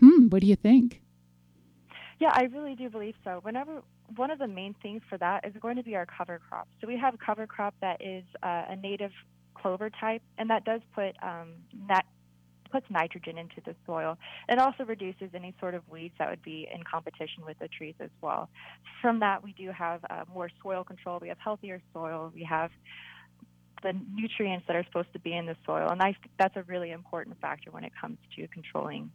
[0.00, 1.02] Hmm, what do you think?
[2.20, 3.40] Yeah, I really do believe so.
[3.42, 3.82] Whenever
[4.16, 6.68] one of the main things for that is going to be our cover crop.
[6.80, 9.10] So we have cover crop that is uh, a native
[9.54, 11.54] clover type, and that does put um,
[11.88, 12.06] nat-
[12.70, 14.16] puts nitrogen into the soil.
[14.48, 17.94] It also reduces any sort of weeds that would be in competition with the trees
[18.00, 18.48] as well.
[19.02, 21.18] From that, we do have uh, more soil control.
[21.20, 22.32] We have healthier soil.
[22.34, 22.70] We have
[23.82, 26.92] the nutrients that are supposed to be in the soil, and I, that's a really
[26.92, 29.10] important factor when it comes to controlling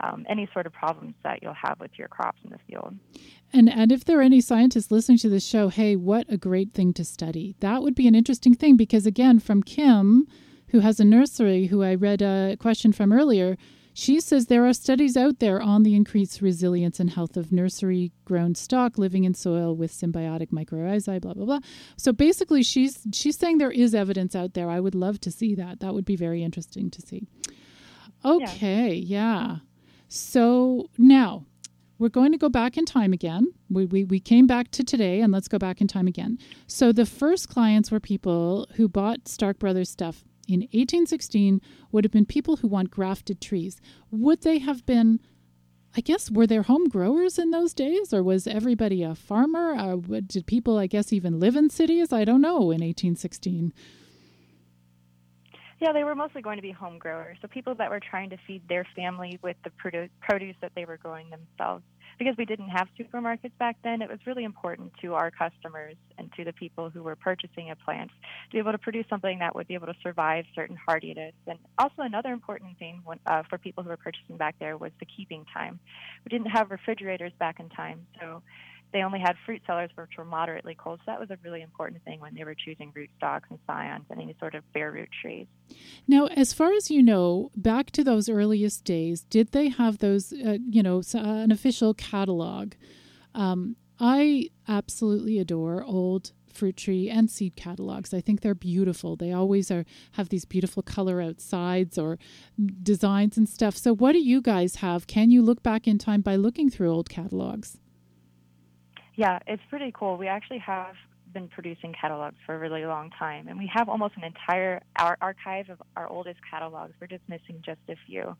[0.00, 2.94] um, any sort of problems that you'll have with your crops in the field.
[3.52, 6.72] And and if there are any scientists listening to this show, hey, what a great
[6.72, 7.54] thing to study.
[7.60, 10.26] That would be an interesting thing because again, from Kim,
[10.68, 13.56] who has a nursery, who I read a question from earlier,
[13.96, 18.10] she says there are studies out there on the increased resilience and health of nursery
[18.24, 21.60] grown stock living in soil with symbiotic mycorrhizae, blah blah blah.
[21.96, 24.68] So basically, she's she's saying there is evidence out there.
[24.68, 25.78] I would love to see that.
[25.78, 27.28] That would be very interesting to see.
[28.24, 29.46] Okay, yeah.
[29.46, 29.56] yeah.
[30.08, 31.44] So now
[31.98, 33.52] we're going to go back in time again.
[33.70, 36.38] We, we, we came back to today and let's go back in time again.
[36.66, 41.60] So the first clients were people who bought Stark Brothers stuff in 1816
[41.92, 43.80] would have been people who want grafted trees.
[44.10, 45.20] Would they have been,
[45.96, 49.74] I guess, were there home growers in those days or was everybody a farmer?
[49.74, 49.96] Uh,
[50.26, 52.12] did people, I guess, even live in cities?
[52.12, 53.72] I don't know in 1816.
[55.80, 58.36] Yeah, they were mostly going to be home growers, so people that were trying to
[58.46, 61.84] feed their family with the produce that they were growing themselves.
[62.16, 66.32] Because we didn't have supermarkets back then, it was really important to our customers and
[66.34, 69.54] to the people who were purchasing a plant to be able to produce something that
[69.56, 71.34] would be able to survive certain hardiness.
[71.48, 74.92] And also, another important thing when, uh, for people who were purchasing back there was
[75.00, 75.80] the keeping time.
[76.24, 78.42] We didn't have refrigerators back in time, so
[78.94, 81.00] they only had fruit cellars which were moderately cold.
[81.00, 84.22] So that was a really important thing when they were choosing rootstocks and scions and
[84.22, 85.48] any sort of bare root trees.
[86.06, 90.32] Now, as far as you know, back to those earliest days, did they have those,
[90.32, 92.74] uh, you know, uh, an official catalog?
[93.34, 98.14] Um, I absolutely adore old fruit tree and seed catalogs.
[98.14, 99.16] I think they're beautiful.
[99.16, 102.16] They always are have these beautiful color outsides or
[102.80, 103.76] designs and stuff.
[103.76, 105.08] So what do you guys have?
[105.08, 107.78] Can you look back in time by looking through old catalogs?
[109.16, 110.16] Yeah, it's pretty cool.
[110.16, 110.96] We actually have
[111.32, 115.18] been producing catalogs for a really long time, and we have almost an entire our
[115.20, 116.94] archive of our oldest catalogs.
[117.00, 118.36] We're just missing just a few.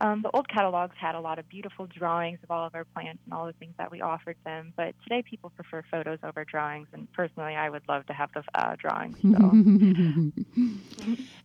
[0.00, 3.22] Um, the old catalogs had a lot of beautiful drawings of all of our plants
[3.24, 6.88] and all the things that we offered them, but today people prefer photos over drawings,
[6.92, 9.16] and personally, I would love to have the uh, drawings.
[9.22, 9.28] So.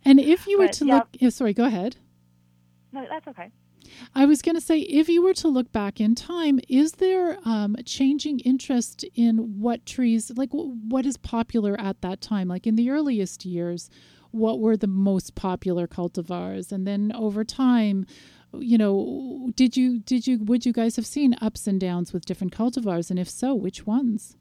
[0.05, 0.95] and if you were but, to yeah.
[0.95, 1.95] look, yeah, sorry, go ahead.
[2.91, 3.51] No, that's okay.
[4.15, 7.37] I was going to say, if you were to look back in time, is there
[7.45, 12.47] um, changing interest in what trees, like w- what is popular at that time?
[12.47, 13.89] Like in the earliest years,
[14.31, 16.71] what were the most popular cultivars?
[16.71, 18.05] And then over time,
[18.53, 22.25] you know, did you, did you, would you guys have seen ups and downs with
[22.25, 23.09] different cultivars?
[23.09, 24.37] And if so, which ones?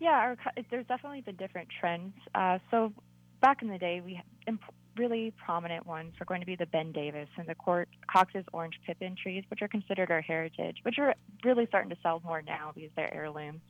[0.00, 0.36] Yeah, our,
[0.70, 2.14] there's definitely been different trends.
[2.34, 2.92] Uh, so
[3.40, 4.62] back in the day, we imp-
[4.96, 9.16] really prominent ones are going to be the Ben Davis and the Cox's orange pippin
[9.20, 11.14] trees, which are considered our heritage, which are
[11.44, 13.60] really starting to sell more now because they're heirlooms.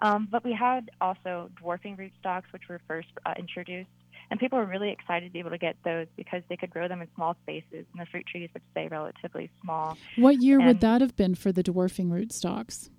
[0.00, 3.88] Um, but we had also dwarfing rootstocks, which were first uh, introduced,
[4.30, 6.88] and people were really excited to be able to get those because they could grow
[6.88, 9.96] them in small spaces, and the fruit trees would stay relatively small.
[10.16, 12.90] What year and would that have been for the dwarfing rootstocks?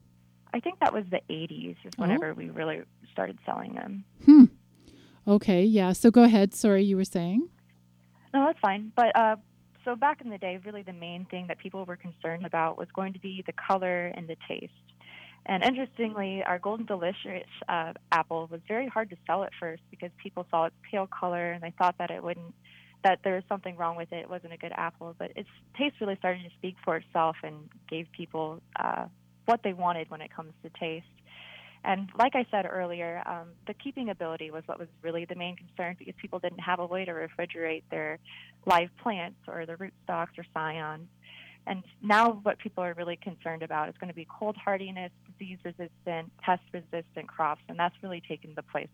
[0.54, 2.34] I think that was the 80s, is whenever oh.
[2.34, 4.06] we really started selling them.
[4.24, 4.46] Hmm.
[5.28, 5.94] Okay, yeah.
[5.94, 6.54] So go ahead.
[6.54, 7.50] Sorry, you were saying?
[8.34, 8.92] No, that's fine.
[8.96, 9.38] But uh,
[9.84, 12.88] so back in the day, really the main thing that people were concerned about was
[12.94, 14.74] going to be the color and the taste.
[15.48, 20.10] And interestingly, our Golden Delicious uh, apple was very hard to sell at first because
[20.22, 22.54] people saw its pale color and they thought that it wouldn't,
[23.04, 24.18] that there was something wrong with it.
[24.18, 25.16] It wasn't a good apple.
[25.18, 29.06] But its taste really started to speak for itself and gave people uh,
[29.46, 31.06] what they wanted when it comes to taste.
[31.86, 35.56] And like I said earlier, um, the keeping ability was what was really the main
[35.56, 38.18] concern because people didn't have a way to refrigerate their
[38.66, 41.08] live plants or the rootstocks or scions.
[41.68, 45.60] And now what people are really concerned about is going to be cold hardiness, disease
[45.64, 48.88] resistant, pest resistant crops, and that's really taken the place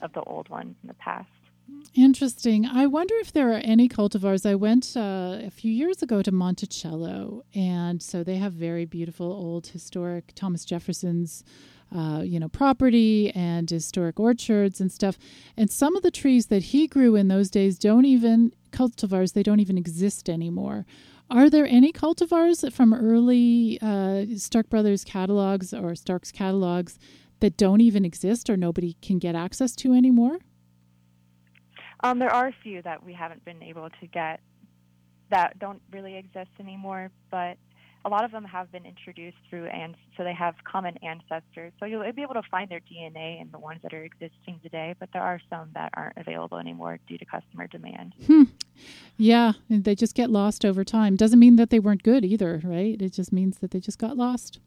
[0.00, 1.28] of the old ones in the past.
[1.94, 2.64] Interesting.
[2.64, 4.48] I wonder if there are any cultivars.
[4.48, 9.30] I went uh, a few years ago to Monticello, and so they have very beautiful
[9.30, 11.44] old historic Thomas Jefferson's
[11.94, 15.18] uh, you know, property and historic orchards and stuff.
[15.56, 19.34] And some of the trees that he grew in those days don't even cultivars.
[19.34, 20.86] They don't even exist anymore.
[21.30, 26.98] Are there any cultivars from early uh, Stark Brothers catalogs or Stark's catalogs
[27.40, 30.38] that don't even exist or nobody can get access to anymore?
[32.02, 34.40] Um, there are a few that we haven't been able to get
[35.30, 37.56] that don't really exist anymore, but
[38.04, 41.72] a lot of them have been introduced through and so they have common ancestors.
[41.78, 44.94] So you'll be able to find their DNA in the ones that are existing today,
[44.98, 48.14] but there are some that aren't available anymore due to customer demand.
[48.26, 48.44] Hmm.
[49.16, 51.14] Yeah, they just get lost over time.
[51.14, 53.00] Doesn't mean that they weren't good either, right?
[53.00, 54.58] It just means that they just got lost.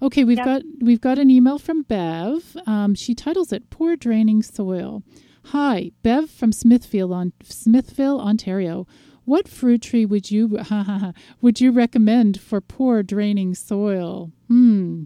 [0.00, 0.46] Okay, we've yep.
[0.46, 2.56] got we've got an email from Bev.
[2.66, 5.02] Um, she titles it "Poor Draining Soil."
[5.50, 8.84] Hi, Bev from Smithfield on Smithville, Ontario.
[9.24, 10.58] What fruit tree would you
[11.40, 14.32] would you recommend for poor draining soil?
[14.48, 15.04] Hmm.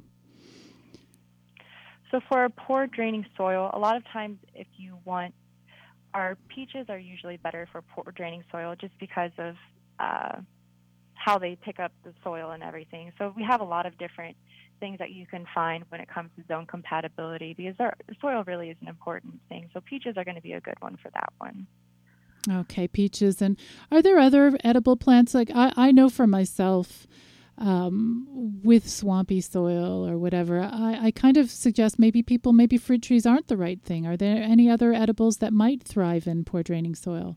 [2.10, 5.34] So for poor draining soil, a lot of times if you want
[6.14, 9.56] our peaches are usually better for poor draining soil just because of
[9.98, 10.40] uh,
[11.12, 13.12] how they pick up the soil and everything.
[13.18, 14.38] So we have a lot of different
[14.80, 18.70] things that you can find when it comes to zone compatibility because our soil really
[18.70, 19.68] is an important thing.
[19.72, 21.66] So peaches are going to be a good one for that one.
[22.50, 23.42] Okay, peaches.
[23.42, 23.58] And
[23.92, 25.34] are there other edible plants?
[25.34, 27.06] Like I, I know for myself,
[27.58, 28.26] um,
[28.62, 33.26] with swampy soil or whatever, I, I kind of suggest maybe people, maybe fruit trees
[33.26, 34.06] aren't the right thing.
[34.06, 37.36] Are there any other edibles that might thrive in poor draining soil?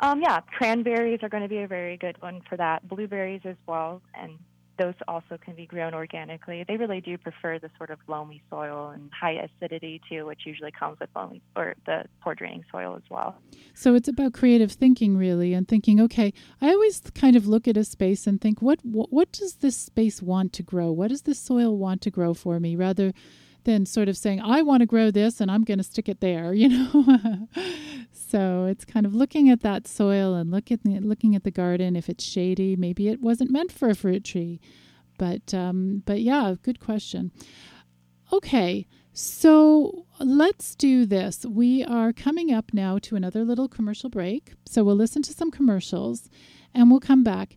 [0.00, 2.86] Um, yeah, cranberries are going to be a very good one for that.
[2.88, 4.38] Blueberries as well, and
[4.80, 6.64] those also can be grown organically.
[6.66, 10.72] They really do prefer the sort of loamy soil and high acidity too, which usually
[10.72, 13.36] comes with loamy or the poor draining soil as well.
[13.74, 16.00] So it's about creative thinking, really, and thinking.
[16.00, 19.56] Okay, I always kind of look at a space and think, what what, what does
[19.56, 20.90] this space want to grow?
[20.90, 22.74] What does this soil want to grow for me?
[22.74, 23.12] Rather
[23.64, 26.20] than sort of saying, I want to grow this and I'm going to stick it
[26.20, 27.48] there, you know.
[28.12, 31.50] so it's kind of looking at that soil and look at the, looking at the
[31.50, 31.96] garden.
[31.96, 34.60] If it's shady, maybe it wasn't meant for a fruit tree.
[35.18, 37.30] But um, but yeah, good question.
[38.32, 41.44] Okay, so let's do this.
[41.44, 44.52] We are coming up now to another little commercial break.
[44.66, 46.30] So we'll listen to some commercials
[46.72, 47.56] and we'll come back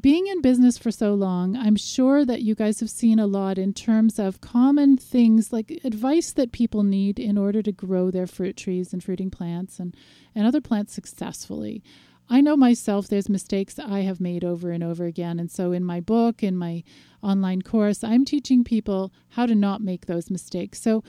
[0.00, 3.58] being in business for so long, I'm sure that you guys have seen a lot
[3.58, 8.26] in terms of common things like advice that people need in order to grow their
[8.26, 9.94] fruit trees and fruiting plants and,
[10.34, 11.82] and other plants successfully.
[12.28, 15.38] I know myself, there's mistakes I have made over and over again.
[15.38, 16.82] And so in my book, in my
[17.22, 20.80] online course, I'm teaching people how to not make those mistakes.
[20.80, 21.04] So,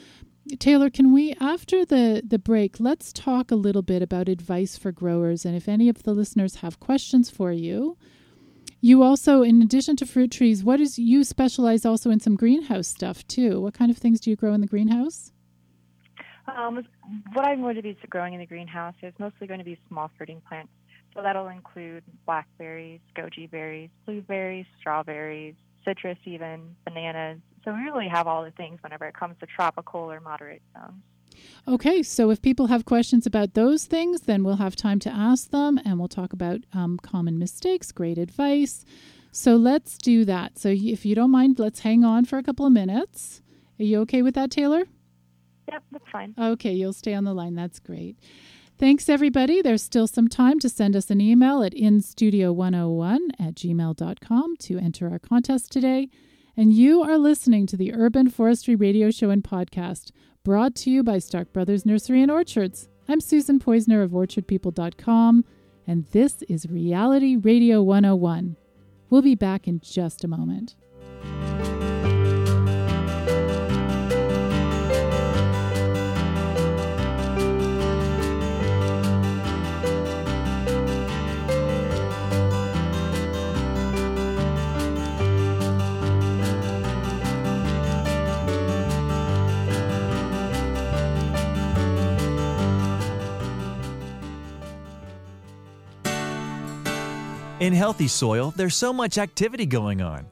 [0.60, 4.92] Taylor, can we, after the, the break, let's talk a little bit about advice for
[4.92, 5.44] growers.
[5.44, 7.98] And if any of the listeners have questions for you,
[8.86, 12.88] you also, in addition to fruit trees, what is you specialize also in some greenhouse
[12.88, 13.60] stuff too?
[13.60, 15.32] What kind of things do you grow in the greenhouse?
[16.56, 16.86] Um,
[17.34, 20.12] what I'm going to be growing in the greenhouse is mostly going to be small
[20.16, 20.70] fruiting plants.
[21.16, 27.40] So that'll include blackberries, goji berries, blueberries, strawberries, citrus, even bananas.
[27.64, 31.02] So we really have all the things whenever it comes to tropical or moderate zones.
[31.68, 35.50] Okay, so if people have questions about those things, then we'll have time to ask
[35.50, 38.86] them and we'll talk about um, common mistakes, great advice.
[39.32, 40.58] So let's do that.
[40.58, 43.42] So if you don't mind, let's hang on for a couple of minutes.
[43.80, 44.86] Are you okay with that, Taylor?
[45.72, 46.34] Yep, that's fine.
[46.40, 47.56] Okay, you'll stay on the line.
[47.56, 48.18] That's great.
[48.78, 49.62] Thanks, everybody.
[49.62, 55.10] There's still some time to send us an email at instudio101 at gmail.com to enter
[55.10, 56.10] our contest today.
[56.58, 60.12] And you are listening to the Urban Forestry Radio Show and Podcast
[60.46, 62.88] brought to you by Stark Brothers Nursery and Orchards.
[63.10, 65.44] I'm Susan Poizner of OrchardPeople.com,
[65.86, 68.56] and this is Reality Radio 101.
[69.10, 70.76] We'll be back in just a moment.
[97.66, 100.28] In healthy soil, there's so much activity going on.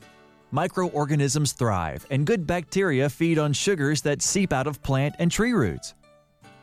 [0.52, 5.54] Microorganisms thrive, and good bacteria feed on sugars that seep out of plant and tree
[5.54, 5.96] roots.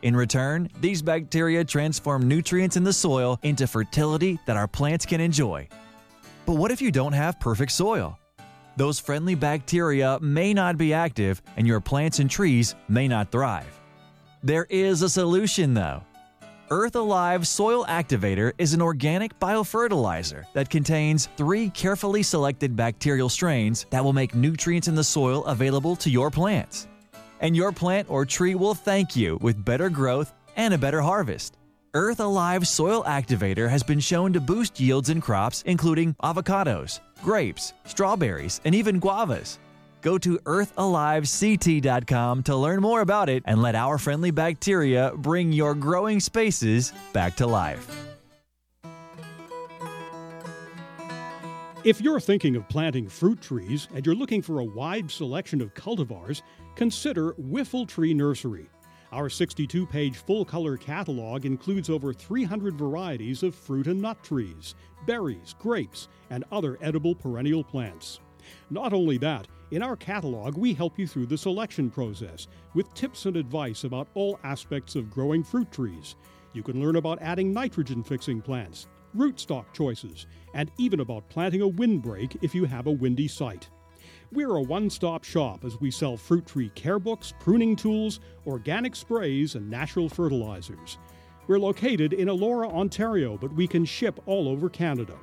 [0.02, 5.20] In return, these bacteria transform nutrients in the soil into fertility that our plants can
[5.20, 5.66] enjoy.
[6.46, 8.16] But what if you don't have perfect soil?
[8.76, 13.80] Those friendly bacteria may not be active, and your plants and trees may not thrive.
[14.44, 16.04] There is a solution, though.
[16.72, 23.86] Earth Alive Soil Activator is an organic biofertilizer that contains three carefully selected bacterial strains
[23.90, 26.86] that will make nutrients in the soil available to your plants.
[27.40, 31.56] And your plant or tree will thank you with better growth and a better harvest.
[31.94, 37.72] Earth Alive Soil Activator has been shown to boost yields in crops including avocados, grapes,
[37.84, 39.58] strawberries, and even guavas.
[40.02, 45.74] Go to earthalivect.com to learn more about it and let our friendly bacteria bring your
[45.74, 48.06] growing spaces back to life.
[51.82, 55.72] If you're thinking of planting fruit trees and you're looking for a wide selection of
[55.72, 56.42] cultivars,
[56.76, 58.68] consider Whiffletree Nursery.
[59.12, 64.74] Our 62 page full color catalog includes over 300 varieties of fruit and nut trees,
[65.06, 68.20] berries, grapes, and other edible perennial plants.
[68.68, 73.26] Not only that, in our catalog, we help you through the selection process with tips
[73.26, 76.16] and advice about all aspects of growing fruit trees.
[76.52, 81.68] You can learn about adding nitrogen fixing plants, rootstock choices, and even about planting a
[81.68, 83.68] windbreak if you have a windy site.
[84.32, 88.96] We're a one stop shop as we sell fruit tree care books, pruning tools, organic
[88.96, 90.98] sprays, and natural fertilizers.
[91.46, 95.16] We're located in Elora, Ontario, but we can ship all over Canada.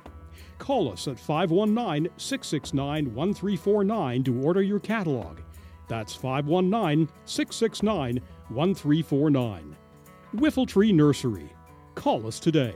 [0.58, 5.38] Call us at 519 669 1349 to order your catalog.
[5.88, 9.76] That's 519 669 1349.
[10.34, 11.48] Whiffletree Nursery.
[11.94, 12.74] Call us today.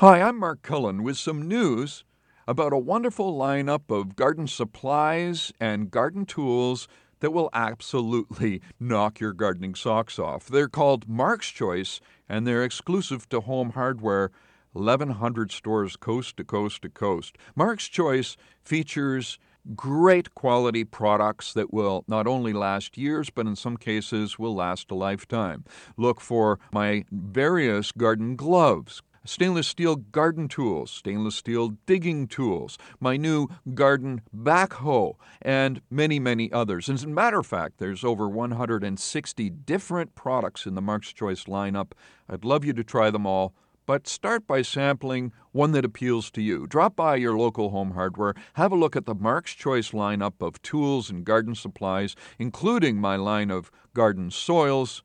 [0.00, 2.04] Hi, I'm Mark Cullen with some news
[2.46, 6.86] about a wonderful lineup of garden supplies and garden tools
[7.20, 10.46] that will absolutely knock your gardening socks off.
[10.46, 14.30] They're called Mark's Choice and they're exclusive to home hardware.
[14.72, 17.38] 1,100 stores coast to coast to coast.
[17.54, 19.38] Mark's Choice features
[19.74, 24.90] great quality products that will not only last years, but in some cases will last
[24.90, 25.64] a lifetime.
[25.96, 33.16] Look for my various garden gloves, stainless steel garden tools, stainless steel digging tools, my
[33.16, 36.88] new garden backhoe, and many, many others.
[36.88, 41.92] As a matter of fact, there's over 160 different products in the Mark's Choice lineup.
[42.28, 43.54] I'd love you to try them all.
[43.86, 46.66] But start by sampling one that appeals to you.
[46.66, 50.60] Drop by your local home hardware, have a look at the Mark's Choice lineup of
[50.60, 55.04] tools and garden supplies, including my line of garden soils,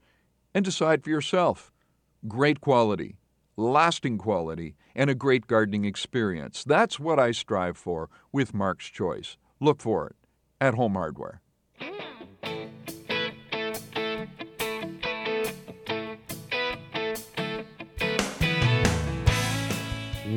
[0.56, 1.72] and decide for yourself.
[2.28, 3.18] Great quality,
[3.62, 6.64] lasting quality, and a great gardening experience.
[6.64, 9.38] That's what I strive for with Mark's Choice.
[9.60, 10.16] Look for it
[10.60, 11.42] at Home Hardware.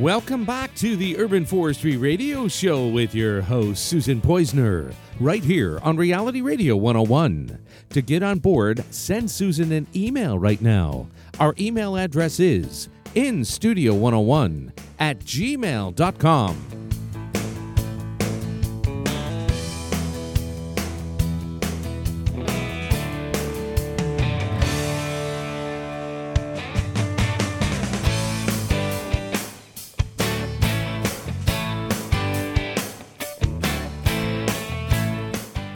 [0.01, 5.79] Welcome back to the Urban Forestry Radio Show with your host, Susan Poizner, right here
[5.83, 7.59] on Reality Radio 101.
[7.91, 11.07] To get on board, send Susan an email right now.
[11.39, 16.75] Our email address is instudio101 at gmail.com.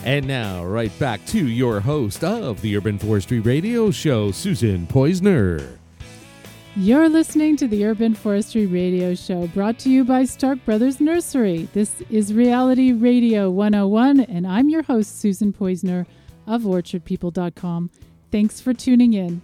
[0.09, 5.78] And now, right back to your host of the Urban Forestry Radio Show, Susan Poizner.
[6.81, 11.68] You're listening to the Urban Forestry Radio Show brought to you by Stark Brothers Nursery.
[11.72, 16.07] This is Reality Radio 101, and I'm your host, Susan Poizner
[16.47, 17.91] of OrchardPeople.com.
[18.31, 19.43] Thanks for tuning in.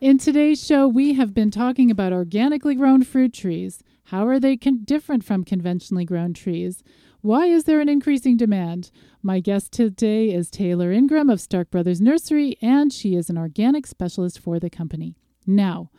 [0.00, 3.84] In today's show, we have been talking about organically grown fruit trees.
[4.06, 6.82] How are they con- different from conventionally grown trees?
[7.20, 8.90] Why is there an increasing demand?
[9.22, 13.86] My guest today is Taylor Ingram of Stark Brothers Nursery, and she is an organic
[13.86, 15.14] specialist for the company.
[15.46, 15.90] Now,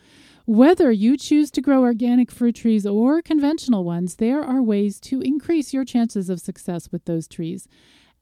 [0.45, 5.21] whether you choose to grow organic fruit trees or conventional ones, there are ways to
[5.21, 7.67] increase your chances of success with those trees.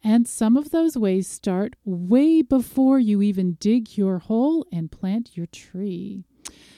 [0.04, 5.36] And some of those ways start way before you even dig your hole and plant
[5.36, 6.24] your tree.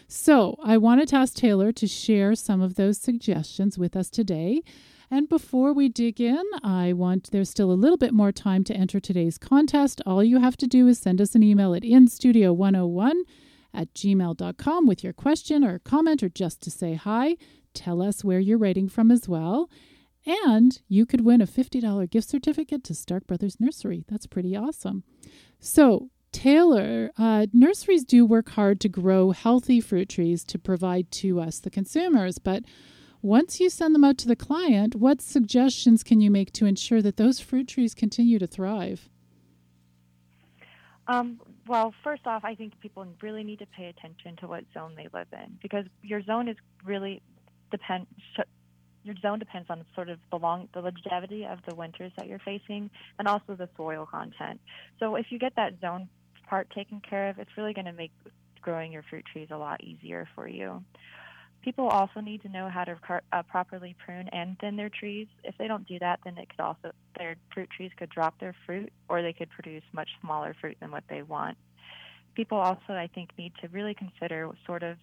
[0.08, 4.62] So, I wanted to ask Taylor to share some of those suggestions with us today.
[5.10, 8.74] And before we dig in, I want there's still a little bit more time to
[8.74, 10.02] enter today's contest.
[10.06, 13.14] All you have to do is send us an email at instudio101
[13.74, 17.38] at gmail.com with your question or comment or just to say hi.
[17.74, 19.70] Tell us where you're writing from as well.
[20.26, 24.06] And you could win a $50 gift certificate to Stark Brothers Nursery.
[24.08, 25.04] That's pretty awesome.
[25.60, 31.40] So, Taylor, uh, nurseries do work hard to grow healthy fruit trees to provide to
[31.40, 32.64] us, the consumers, but
[33.22, 37.02] once you send them out to the client, what suggestions can you make to ensure
[37.02, 39.10] that those fruit trees continue to thrive?
[41.08, 44.94] Um, well, first off, I think people really need to pay attention to what zone
[44.96, 47.22] they live in because your zone is really
[47.72, 48.08] depend.
[49.04, 52.40] Your zone depends on sort of the long, the longevity of the winters that you're
[52.40, 52.90] facing,
[53.20, 54.62] and also the soil content.
[55.00, 56.08] So if you get that zone
[56.48, 58.12] part taken care of, it's really going to make
[58.62, 60.84] growing your fruit trees a lot easier for you.
[61.64, 62.98] People also need to know how to
[63.32, 65.28] uh, properly prune and thin their trees.
[65.46, 68.54] If they don't do that, then it could also their fruit trees could drop their
[68.66, 71.58] fruit, or they could produce much smaller fruit than what they want.
[72.36, 74.98] People also, I think, need to really consider sort of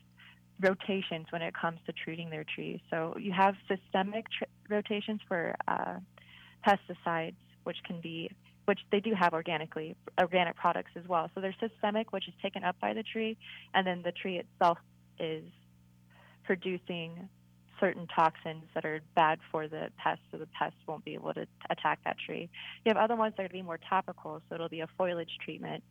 [0.60, 2.80] rotations when it comes to treating their trees.
[2.90, 5.94] So you have systemic tr- rotations for uh,
[6.66, 8.30] pesticides, which can be
[8.66, 11.30] which they do have organically organic products as well.
[11.34, 13.38] So there's systemic, which is taken up by the tree,
[13.74, 14.78] and then the tree itself
[15.18, 15.42] is
[16.50, 17.28] producing
[17.78, 21.46] certain toxins that are bad for the pests, so the pests won't be able to
[21.70, 22.50] attack that tree.
[22.84, 24.88] You have other ones that are going to be more topical, so it'll be a
[24.98, 25.84] foliage treatment.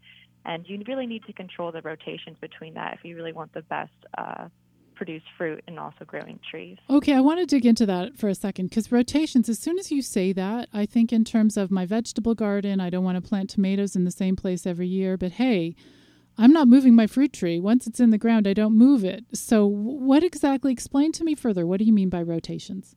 [0.44, 3.62] And you really need to control the rotations between that if you really want the
[3.62, 4.50] best uh,
[4.96, 6.76] produce fruit and also growing trees.
[6.90, 9.94] Okay, I want to dig into that for a second because rotations, as soon as
[9.94, 13.26] you say that, I think in terms of my vegetable garden, I don't want to
[13.26, 15.78] plant tomatoes in the same place every year, but hey,
[16.42, 17.60] I'm not moving my fruit tree.
[17.60, 19.26] Once it's in the ground, I don't move it.
[19.34, 22.96] So, what exactly, explain to me further, what do you mean by rotations?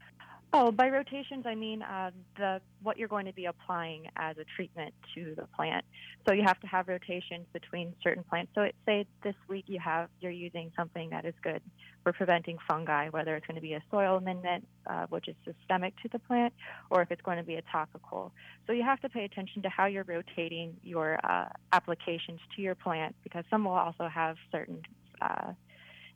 [0.55, 4.45] Oh, by rotations, I mean uh, the what you're going to be applying as a
[4.55, 5.83] treatment to the plant.
[6.29, 8.53] So you have to have rotations between certain plants.
[8.55, 11.63] So it, say this week you have you're using something that is good
[12.03, 15.95] for preventing fungi, whether it's going to be a soil amendment, uh, which is systemic
[16.03, 16.53] to the plant,
[16.91, 18.31] or if it's going to be a topical.
[18.67, 22.75] So you have to pay attention to how you're rotating your uh, applications to your
[22.75, 24.83] plant because some will also have certain
[25.23, 25.53] uh,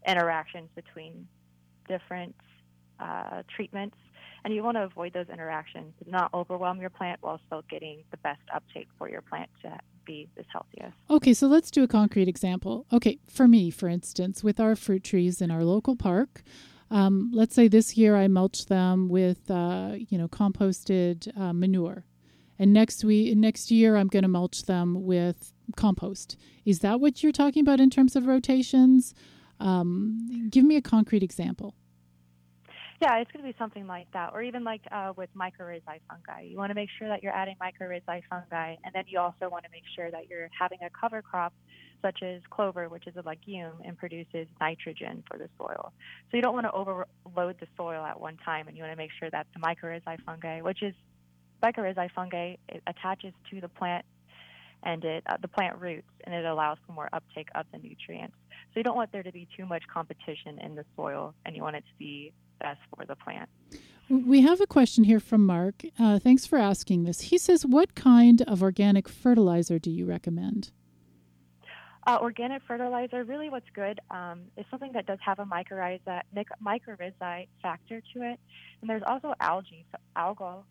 [0.07, 1.27] interactions between
[1.89, 2.35] different
[3.01, 3.97] uh, treatments
[4.45, 8.05] and you want to avoid those interactions, to not overwhelm your plant while still getting
[8.11, 10.97] the best uptake for your plant to be the healthiest.
[11.11, 12.87] Okay, so let's do a concrete example.
[12.93, 16.43] Okay, for me, for instance, with our fruit trees in our local park,
[16.91, 22.05] um, let's say this year I mulch them with, uh, you know, composted uh, manure,
[22.59, 26.37] and next week, next year I'm going to mulch them with compost.
[26.65, 29.15] Is that what you're talking about in terms of rotations?
[29.59, 31.75] Um, give me a concrete example.
[33.01, 36.43] Yeah, it's going to be something like that, or even like uh, with mycorrhizae fungi.
[36.43, 39.65] You want to make sure that you're adding mycorrhizae fungi, and then you also want
[39.65, 41.53] to make sure that you're having a cover crop,
[42.01, 45.93] such as clover, which is a legume and produces nitrogen for the soil.
[46.31, 48.97] So you don't want to overload the soil at one time, and you want to
[48.97, 50.95] make sure that the mycorrhizae fungi, which is
[51.63, 54.07] mycorrhizae fungi, it attaches to the plant
[54.83, 58.37] and it uh, the plant roots, and it allows for more uptake of the nutrients.
[58.73, 61.63] So you don't want there to be too much competition in the soil, and you
[61.63, 63.49] want it to be best for the plant.
[64.09, 65.83] We have a question here from Mark.
[65.99, 67.23] Uh, thanks for asking this.
[67.23, 70.71] He says, What kind of organic fertilizer do you recommend?
[72.07, 76.23] Uh, organic fertilizer, really what's good, um, is something that does have a mycorrhizae,
[76.65, 78.39] mycorrhizae factor to it.
[78.81, 80.63] And there's also algae, so algal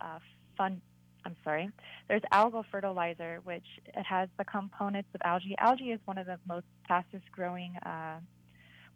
[0.00, 0.18] uh,
[0.56, 0.80] fun.
[1.24, 1.70] I'm sorry.
[2.08, 5.54] There's algal fertilizer, which it has the components of algae.
[5.58, 8.18] Algae is one of the most fastest growing uh,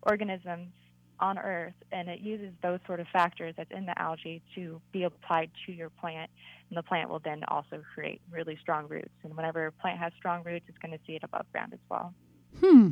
[0.03, 0.73] organisms
[1.21, 5.05] on Earth, and it uses those sort of factors that's in the algae to be
[5.05, 6.31] applied to your plant,
[6.69, 9.15] and the plant will then also create really strong roots.
[9.23, 11.81] And whenever a plant has strong roots, it's going to see it above ground as
[11.89, 12.15] well.
[12.61, 12.91] Hmm.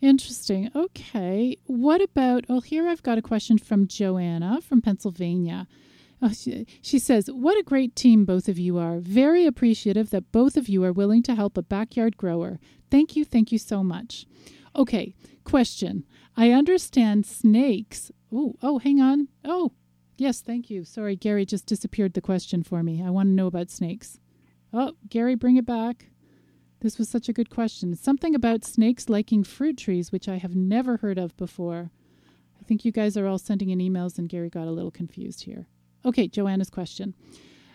[0.00, 0.70] Interesting.
[0.74, 1.56] Okay.
[1.66, 2.48] What about?
[2.48, 5.66] Well, here I've got a question from Joanna from Pennsylvania.
[6.22, 8.98] Oh, she, she says, What a great team both of you are.
[8.98, 12.58] Very appreciative that both of you are willing to help a backyard grower.
[12.90, 13.24] Thank you.
[13.24, 14.26] Thank you so much.
[14.76, 15.14] Okay,
[15.44, 16.04] question.
[16.36, 18.10] I understand snakes.
[18.32, 19.28] Oh, oh, hang on.
[19.44, 19.72] Oh,
[20.16, 20.84] yes, thank you.
[20.84, 23.02] Sorry, Gary just disappeared the question for me.
[23.02, 24.20] I want to know about snakes.
[24.72, 26.10] Oh, Gary, bring it back.
[26.80, 27.94] This was such a good question.
[27.94, 31.90] Something about snakes liking fruit trees, which I have never heard of before.
[32.58, 35.42] I think you guys are all sending in emails, and Gary got a little confused
[35.42, 35.66] here.
[36.04, 37.14] Okay, Joanna's question.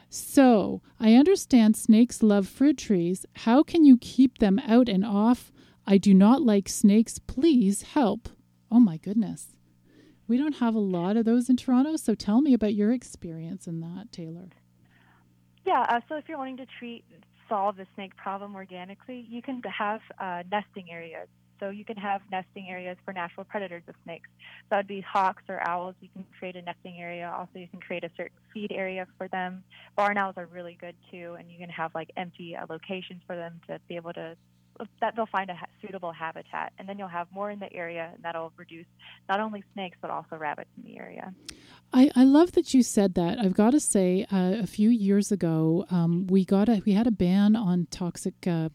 [0.09, 3.25] So, I understand snakes love fruit trees.
[3.35, 5.51] How can you keep them out and off?
[5.87, 7.19] I do not like snakes.
[7.19, 8.29] Please help.
[8.71, 9.55] Oh my goodness.
[10.27, 13.67] We don't have a lot of those in Toronto, so tell me about your experience
[13.67, 14.49] in that, Taylor.
[15.65, 17.05] Yeah, uh, so if you're wanting to treat
[17.47, 21.27] solve the snake problem organically, you can have uh, nesting areas.
[21.59, 24.27] So you can have nesting areas for natural predators of snakes.
[24.63, 25.95] So that would be hawks or owls.
[26.01, 27.33] You can create a nesting area.
[27.35, 29.63] Also, you can create a certain feed area for them.
[29.95, 33.35] Barn owls are really good too, and you can have like empty uh, locations for
[33.35, 34.35] them to be able to
[35.01, 38.11] that they'll find a ha- suitable habitat, and then you'll have more in the area,
[38.13, 38.85] and that'll reduce
[39.29, 41.33] not only snakes but also rabbits in the area.
[41.93, 43.39] I, I love that you said that.
[43.39, 47.07] I've got to say, uh, a few years ago, um, we got a we had
[47.07, 48.35] a ban on toxic.
[48.47, 48.69] Uh,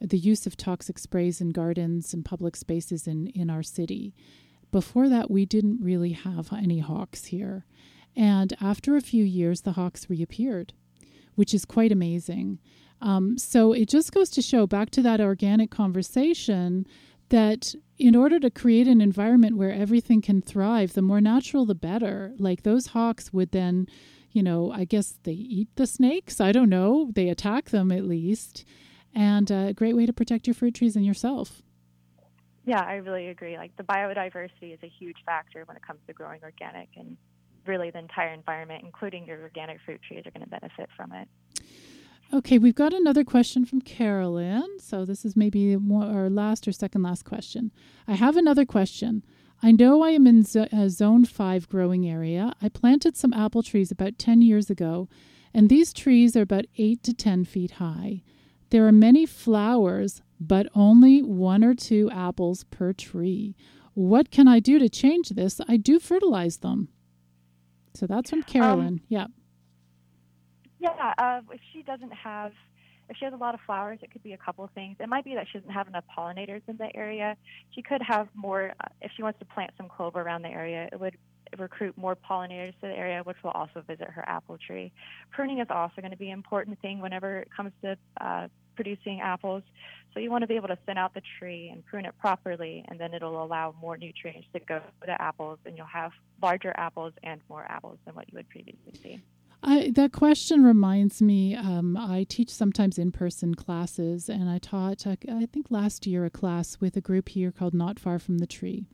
[0.00, 4.14] the use of toxic sprays in gardens and public spaces in, in our city.
[4.70, 7.64] Before that, we didn't really have any hawks here.
[8.16, 10.72] And after a few years, the hawks reappeared,
[11.36, 12.58] which is quite amazing.
[13.00, 16.86] Um, so it just goes to show, back to that organic conversation,
[17.28, 21.74] that in order to create an environment where everything can thrive, the more natural, the
[21.74, 22.32] better.
[22.38, 23.86] Like those hawks would then,
[24.32, 26.40] you know, I guess they eat the snakes.
[26.40, 27.10] I don't know.
[27.14, 28.64] They attack them at least.
[29.14, 31.62] And a great way to protect your fruit trees and yourself.
[32.66, 33.56] Yeah, I really agree.
[33.56, 37.16] Like the biodiversity is a huge factor when it comes to growing organic, and
[37.66, 41.28] really the entire environment, including your organic fruit trees, are going to benefit from it.
[42.34, 44.80] Okay, we've got another question from Carolyn.
[44.80, 47.70] So this is maybe our last or second last question.
[48.08, 49.24] I have another question.
[49.62, 52.52] I know I am in a zone 5 growing area.
[52.60, 55.08] I planted some apple trees about 10 years ago,
[55.54, 58.24] and these trees are about 8 to 10 feet high.
[58.70, 63.54] There are many flowers, but only one or two apples per tree.
[63.92, 65.60] What can I do to change this?
[65.68, 66.88] I do fertilize them.
[67.94, 68.86] So that's from Carolyn.
[68.88, 69.26] Um, yeah.
[70.84, 72.52] Yeah, uh, if she doesn't have,
[73.08, 74.96] if she has a lot of flowers, it could be a couple of things.
[75.00, 77.38] It might be that she doesn't have enough pollinators in the area.
[77.74, 80.90] She could have more, uh, if she wants to plant some clover around the area,
[80.92, 81.16] it would
[81.56, 84.92] recruit more pollinators to the area, which will also visit her apple tree.
[85.30, 89.22] Pruning is also going to be an important thing whenever it comes to uh, producing
[89.22, 89.62] apples.
[90.12, 92.84] So you want to be able to thin out the tree and prune it properly,
[92.88, 96.12] and then it'll allow more nutrients to go to apples, and you'll have
[96.42, 99.22] larger apples and more apples than what you would previously see.
[99.66, 101.56] I, that question reminds me.
[101.56, 106.30] Um, I teach sometimes in-person classes, and I taught, uh, I think last year, a
[106.30, 108.84] class with a group here called Not Far from the Tree.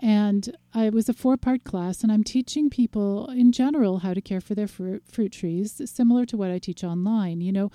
[0.00, 4.20] And it was a four part class, and I'm teaching people in general how to
[4.20, 7.40] care for their fruit, fruit trees, similar to what I teach online.
[7.40, 7.70] You know,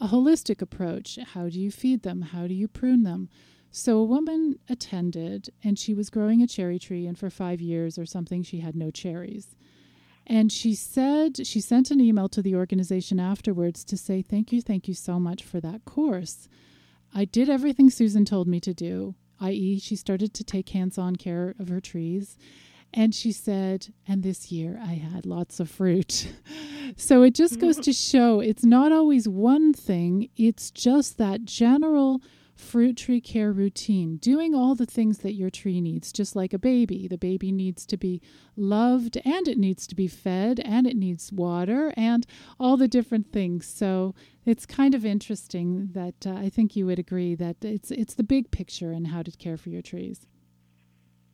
[0.00, 1.18] a holistic approach.
[1.34, 2.22] How do you feed them?
[2.22, 3.28] How do you prune them?
[3.70, 7.98] So a woman attended, and she was growing a cherry tree, and for five years
[7.98, 9.54] or something, she had no cherries.
[10.26, 14.60] And she said, she sent an email to the organization afterwards to say, Thank you,
[14.60, 16.48] thank you so much for that course.
[17.14, 21.16] I did everything Susan told me to do, i.e., she started to take hands on
[21.16, 22.36] care of her trees.
[22.92, 26.28] And she said, and this year I had lots of fruit.
[26.96, 32.20] so it just goes to show it's not always one thing, it's just that general
[32.56, 36.58] fruit tree care routine, doing all the things that your tree needs, just like a
[36.58, 37.06] baby.
[37.06, 38.20] The baby needs to be
[38.56, 42.26] loved and it needs to be fed and it needs water and
[42.58, 43.66] all the different things.
[43.66, 48.14] So it's kind of interesting that uh, I think you would agree that it's it's
[48.14, 50.26] the big picture and how to care for your trees.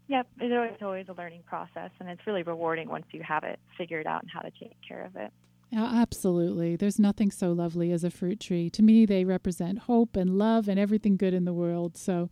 [0.08, 4.06] Yep, it's always a learning process, and it's really rewarding once you have it figured
[4.06, 5.32] out and how to take care of it.
[5.72, 6.76] Yeah, absolutely.
[6.76, 8.68] There's nothing so lovely as a fruit tree.
[8.68, 11.96] To me, they represent hope and love and everything good in the world.
[11.96, 12.28] So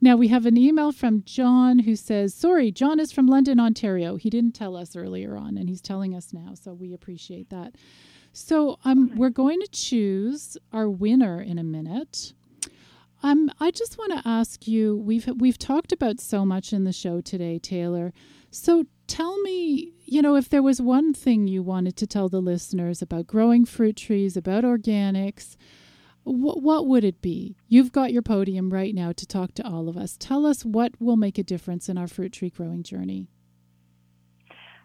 [0.00, 4.16] now we have an email from John who says, Sorry, John is from London, Ontario.
[4.16, 6.54] He didn't tell us earlier on, and he's telling us now.
[6.54, 7.76] So we appreciate that.
[8.32, 12.32] So um, we're going to choose our winner in a minute.
[13.22, 14.96] Um, I just want to ask you.
[14.96, 18.12] We've we've talked about so much in the show today, Taylor.
[18.54, 22.40] So tell me, you know, if there was one thing you wanted to tell the
[22.40, 25.56] listeners about growing fruit trees, about organics,
[26.22, 27.56] wh- what would it be?
[27.66, 30.16] You've got your podium right now to talk to all of us.
[30.16, 33.28] Tell us what will make a difference in our fruit tree growing journey.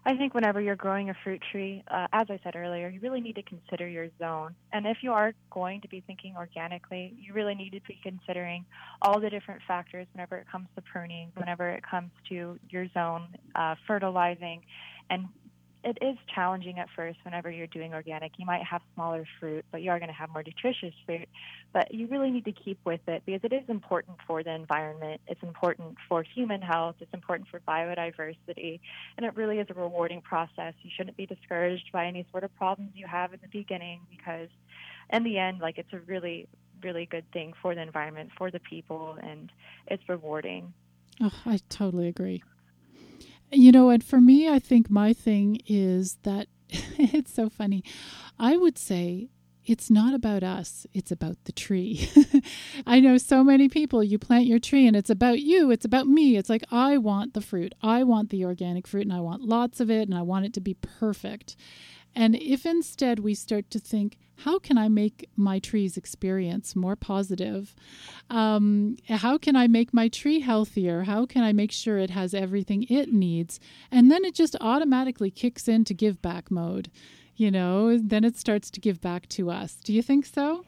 [0.06, 3.20] I think whenever you're growing a fruit tree, uh, as I said earlier, you really
[3.20, 4.54] need to consider your zone.
[4.72, 8.64] And if you are going to be thinking organically, you really need to be considering
[9.02, 13.28] all the different factors whenever it comes to pruning, whenever it comes to your zone,
[13.54, 14.62] uh, fertilizing,
[15.10, 15.26] and
[15.82, 18.32] it is challenging at first whenever you're doing organic.
[18.38, 21.28] You might have smaller fruit, but you are going to have more nutritious fruit.
[21.72, 25.20] But you really need to keep with it because it is important for the environment.
[25.26, 26.96] It's important for human health.
[27.00, 28.80] It's important for biodiversity.
[29.16, 30.74] And it really is a rewarding process.
[30.82, 34.48] You shouldn't be discouraged by any sort of problems you have in the beginning because,
[35.10, 36.46] in the end, like it's a really,
[36.82, 39.50] really good thing for the environment, for the people, and
[39.86, 40.74] it's rewarding.
[41.22, 42.42] Oh, I totally agree.
[43.52, 47.82] You know, and for me, I think my thing is that it's so funny.
[48.38, 49.30] I would say
[49.66, 52.08] it's not about us, it's about the tree.
[52.86, 56.06] I know so many people, you plant your tree and it's about you, it's about
[56.06, 56.36] me.
[56.36, 59.80] It's like, I want the fruit, I want the organic fruit, and I want lots
[59.80, 61.56] of it, and I want it to be perfect.
[62.14, 66.96] And if instead we start to think, how can I make my tree's experience more
[66.96, 67.74] positive?
[68.30, 71.02] Um, how can I make my tree healthier?
[71.02, 73.60] How can I make sure it has everything it needs?
[73.90, 76.90] And then it just automatically kicks into give back mode.
[77.36, 79.76] You know, then it starts to give back to us.
[79.76, 80.64] Do you think so?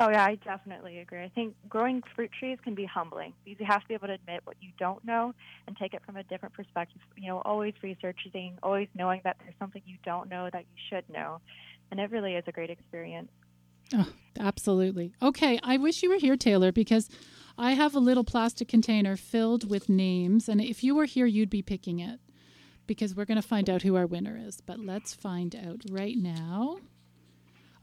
[0.00, 1.22] Oh yeah, I definitely agree.
[1.22, 4.14] I think growing fruit trees can be humbling because you have to be able to
[4.14, 5.32] admit what you don't know
[5.68, 7.00] and take it from a different perspective.
[7.16, 11.04] You know, always researching, always knowing that there's something you don't know that you should
[11.08, 11.40] know,
[11.90, 13.30] and it really is a great experience.
[13.92, 15.14] Oh, absolutely.
[15.22, 17.08] Okay, I wish you were here, Taylor, because
[17.56, 21.50] I have a little plastic container filled with names, and if you were here, you'd
[21.50, 22.18] be picking it
[22.86, 24.60] because we're going to find out who our winner is.
[24.60, 26.78] But let's find out right now.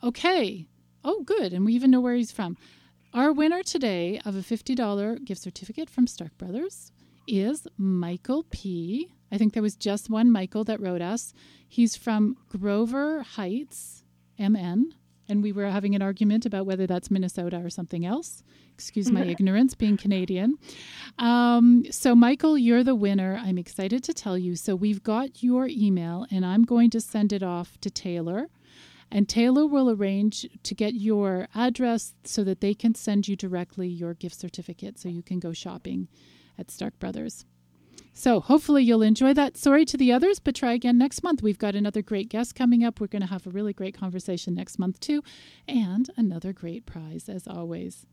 [0.03, 0.67] Okay,
[1.03, 1.53] Oh, good.
[1.53, 2.57] And we even know where he's from.
[3.13, 6.91] Our winner today of a $50 gift certificate from Stark Brothers
[7.27, 9.11] is Michael P.
[9.31, 11.33] I think there was just one Michael that wrote us.
[11.67, 14.03] He's from Grover Heights,
[14.37, 14.93] MN.
[15.27, 18.43] And we were having an argument about whether that's Minnesota or something else.
[18.73, 20.57] Excuse my ignorance, being Canadian.
[21.17, 23.39] Um, so, Michael, you're the winner.
[23.41, 24.55] I'm excited to tell you.
[24.55, 28.47] So, we've got your email, and I'm going to send it off to Taylor
[29.11, 33.87] And Taylor will arrange to get your address so that they can send you directly
[33.87, 36.07] your gift certificate so you can go shopping
[36.57, 37.45] at Stark Brothers.
[38.13, 39.57] So hopefully you'll enjoy that.
[39.57, 41.41] Sorry to the others, but try again next month.
[41.41, 42.99] We've got another great guest coming up.
[42.99, 45.23] We're going to have a really great conversation next month, too,
[45.67, 48.05] and another great prize, as always.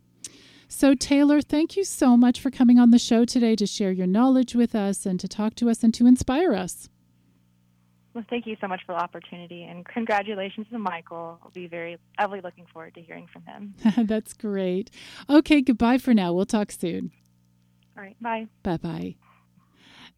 [0.68, 4.06] So, Taylor, thank you so much for coming on the show today to share your
[4.06, 6.88] knowledge with us and to talk to us and to inspire us.
[8.18, 11.38] Well, thank you so much for the opportunity, and congratulations to Michael.
[11.40, 13.74] I'll be very, I'll be looking forward to hearing from him.
[14.08, 14.90] That's great.
[15.30, 16.32] Okay, goodbye for now.
[16.32, 17.12] We'll talk soon.
[17.96, 18.48] All right, bye.
[18.64, 19.14] Bye bye.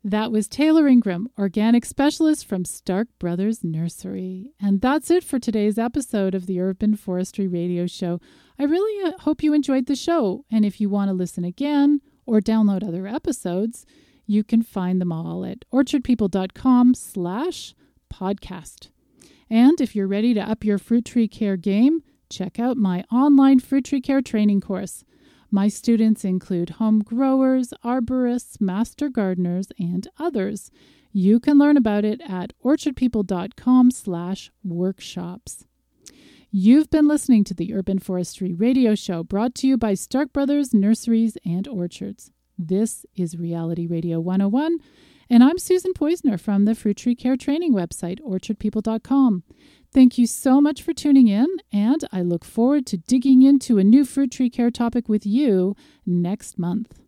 [0.02, 4.52] That was Taylor Ingram, organic specialist from Stark Brothers Nursery.
[4.58, 8.18] And that's it for today's episode of the Urban Forestry Radio Show.
[8.58, 10.46] I really uh, hope you enjoyed the show.
[10.50, 13.84] And if you want to listen again or download other episodes,
[14.24, 17.74] you can find them all at orchardpeople.com slash
[18.12, 18.88] podcast.
[19.48, 23.60] And if you're ready to up your fruit tree care game, check out my online
[23.60, 25.04] fruit tree care training course.
[25.50, 30.70] My students include home growers, arborists, master gardeners, and others.
[31.12, 35.64] You can learn about it at orchardpeople.com slash workshops.
[36.52, 40.72] You've been listening to the Urban Forestry Radio Show brought to you by Stark Brothers
[40.72, 42.30] Nurseries and Orchards.
[42.58, 44.78] This is Reality Radio 101,
[45.30, 49.44] and I'm Susan Poizner from the Fruit Tree Care Training website, orchardpeople.com.
[49.92, 53.84] Thank you so much for tuning in, and I look forward to digging into a
[53.84, 57.00] new fruit tree care topic with you next month.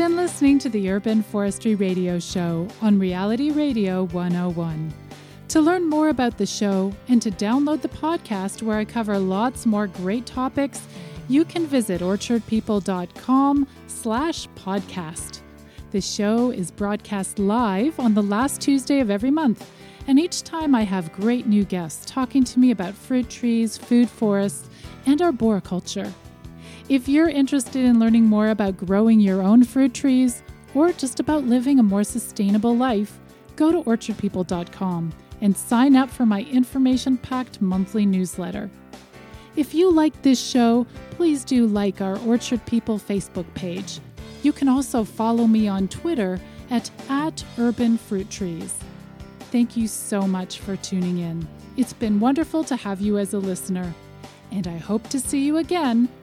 [0.00, 4.94] Been listening to the Urban Forestry Radio Show on Reality Radio 101.
[5.48, 9.66] To learn more about the show and to download the podcast where I cover lots
[9.66, 10.88] more great topics,
[11.28, 15.42] you can visit orchardpeople.com slash podcast.
[15.90, 19.70] The show is broadcast live on the last Tuesday of every month,
[20.06, 24.08] and each time I have great new guests talking to me about fruit trees, food
[24.08, 24.70] forests,
[25.04, 26.10] and arboriculture.
[26.90, 30.42] If you're interested in learning more about growing your own fruit trees
[30.74, 33.16] or just about living a more sustainable life,
[33.54, 38.68] go to orchardpeople.com and sign up for my information packed monthly newsletter.
[39.54, 44.00] If you like this show, please do like our Orchard People Facebook page.
[44.42, 48.76] You can also follow me on Twitter at, at Urban Fruit Trees.
[49.52, 51.46] Thank you so much for tuning in.
[51.76, 53.94] It's been wonderful to have you as a listener,
[54.50, 56.08] and I hope to see you again